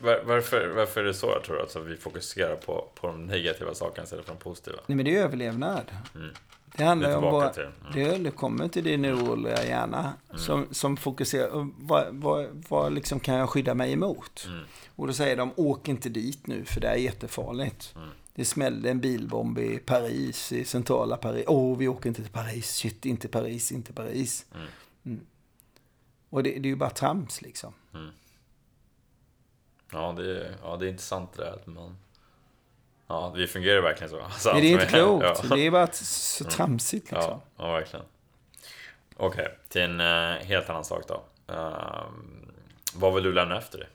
[0.00, 1.62] Var, varför, varför är det så, tror du?
[1.62, 4.78] Alltså, vi fokuserar på, på de negativa sakerna istället för de positiva?
[4.86, 5.84] Nej, men det är överlevnad.
[6.14, 6.30] Mm.
[6.76, 8.02] Det handlar om vad, till.
[8.02, 8.22] Mm.
[8.22, 10.38] det kommer till din oroliga hjärna mm.
[10.38, 14.44] som, som fokuserar, vad, vad, vad liksom kan jag skydda mig emot?
[14.48, 14.64] Mm.
[14.96, 17.92] Och då säger de, åk inte dit nu för det är jättefarligt.
[17.96, 18.08] Mm.
[18.34, 21.44] Det smällde en bilbomb i Paris, i centrala Paris.
[21.48, 22.70] Åh, oh, vi åker inte till Paris.
[22.76, 24.46] Shit, inte Paris, inte Paris.
[24.54, 24.66] Mm.
[25.04, 25.26] Mm.
[26.30, 27.72] Och det, det, är ju bara trams liksom.
[29.92, 31.96] Ja, det är, ja, det är intressant det där att man...
[33.06, 34.20] Ja, vi fungerar verkligen så.
[34.24, 35.24] Alltså, det är inte klokt.
[35.50, 35.56] Ja.
[35.56, 36.50] Det är bara så mm.
[36.50, 37.40] tramsigt liksom.
[37.56, 38.06] Ja, ja verkligen.
[39.16, 41.22] Okej, okay, till en uh, helt annan sak då.
[41.54, 42.04] Uh,
[42.94, 43.88] vad vill du lämna efter dig?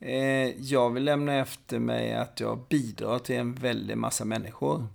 [0.00, 4.86] Eh, jag vill lämna efter mig att jag bidrar till en väldig massa människor.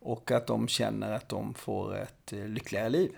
[0.00, 3.10] Och att de känner att de får ett eh, lyckligare liv.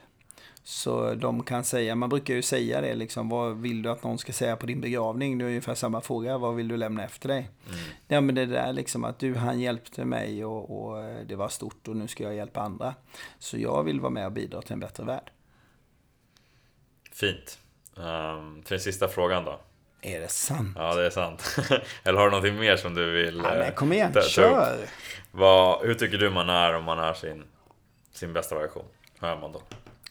[0.68, 4.18] Så de kan säga, man brukar ju säga det liksom, vad vill du att någon
[4.18, 5.38] ska säga på din begravning?
[5.38, 7.50] Det är ungefär samma fråga, vad vill du lämna efter dig?
[7.66, 7.80] Mm.
[8.08, 11.48] Ja men det där liksom att du, han hjälpte mig och, och, eh, det var
[11.48, 12.94] stort och nu ska jag hjälpa andra.
[13.38, 15.30] Så jag vill vara med och bidra till en bättre värld.
[17.12, 17.58] Fint.
[17.94, 19.60] Um, till den sista frågan då.
[20.00, 20.76] Är det sant?
[20.76, 21.56] Ja, det är sant.
[22.04, 24.78] Eller har du någonting mer som du vill ja, men kom igen, ta, kör!
[25.30, 27.44] Vad, hur tycker du man är om man är sin,
[28.12, 28.84] sin bästa version?
[29.20, 29.62] Hur är man då?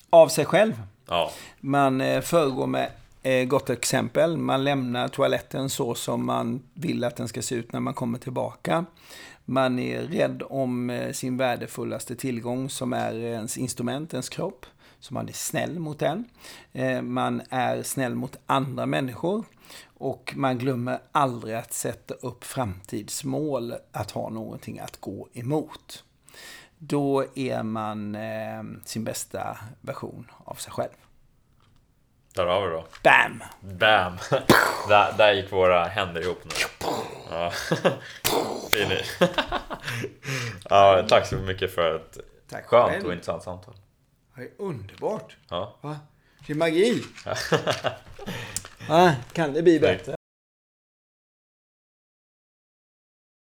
[0.10, 0.82] Av sig själv.
[1.08, 1.32] Ja.
[1.60, 2.91] Man eh, föregår med
[3.24, 4.38] eh, gott exempel.
[4.38, 8.20] Man lämnar toaletten så som man vill att den ska se ut när man kommer
[8.20, 8.86] tillbaka.
[9.45, 14.66] Man är rädd om eh, sin värdefullaste tillgång som är ens instrument, ens kropp.
[14.99, 16.26] Så man är snäll mot den.
[17.03, 19.43] Man är snäll mot andra människor.
[19.97, 26.03] Och man glömmer aldrig att sätta upp framtidsmål, att ha någonting att gå emot
[26.78, 30.91] då är man eh, sin bästa version av sig själv.
[32.36, 32.86] Där har vi då.
[33.03, 33.43] Bam!
[33.61, 34.17] Bam!
[34.89, 36.51] där, där gick våra händer ihop nu.
[37.30, 37.51] Ja.
[40.69, 42.17] ja, tack så mycket för ett
[42.49, 43.05] tack skönt själv.
[43.05, 43.73] och intressant samtal.
[44.36, 45.38] Det är underbart.
[45.49, 45.78] Ja.
[45.82, 45.97] Va?
[46.47, 47.03] Det är magi.
[48.89, 49.15] Va?
[49.34, 50.15] Kan det bli bättre?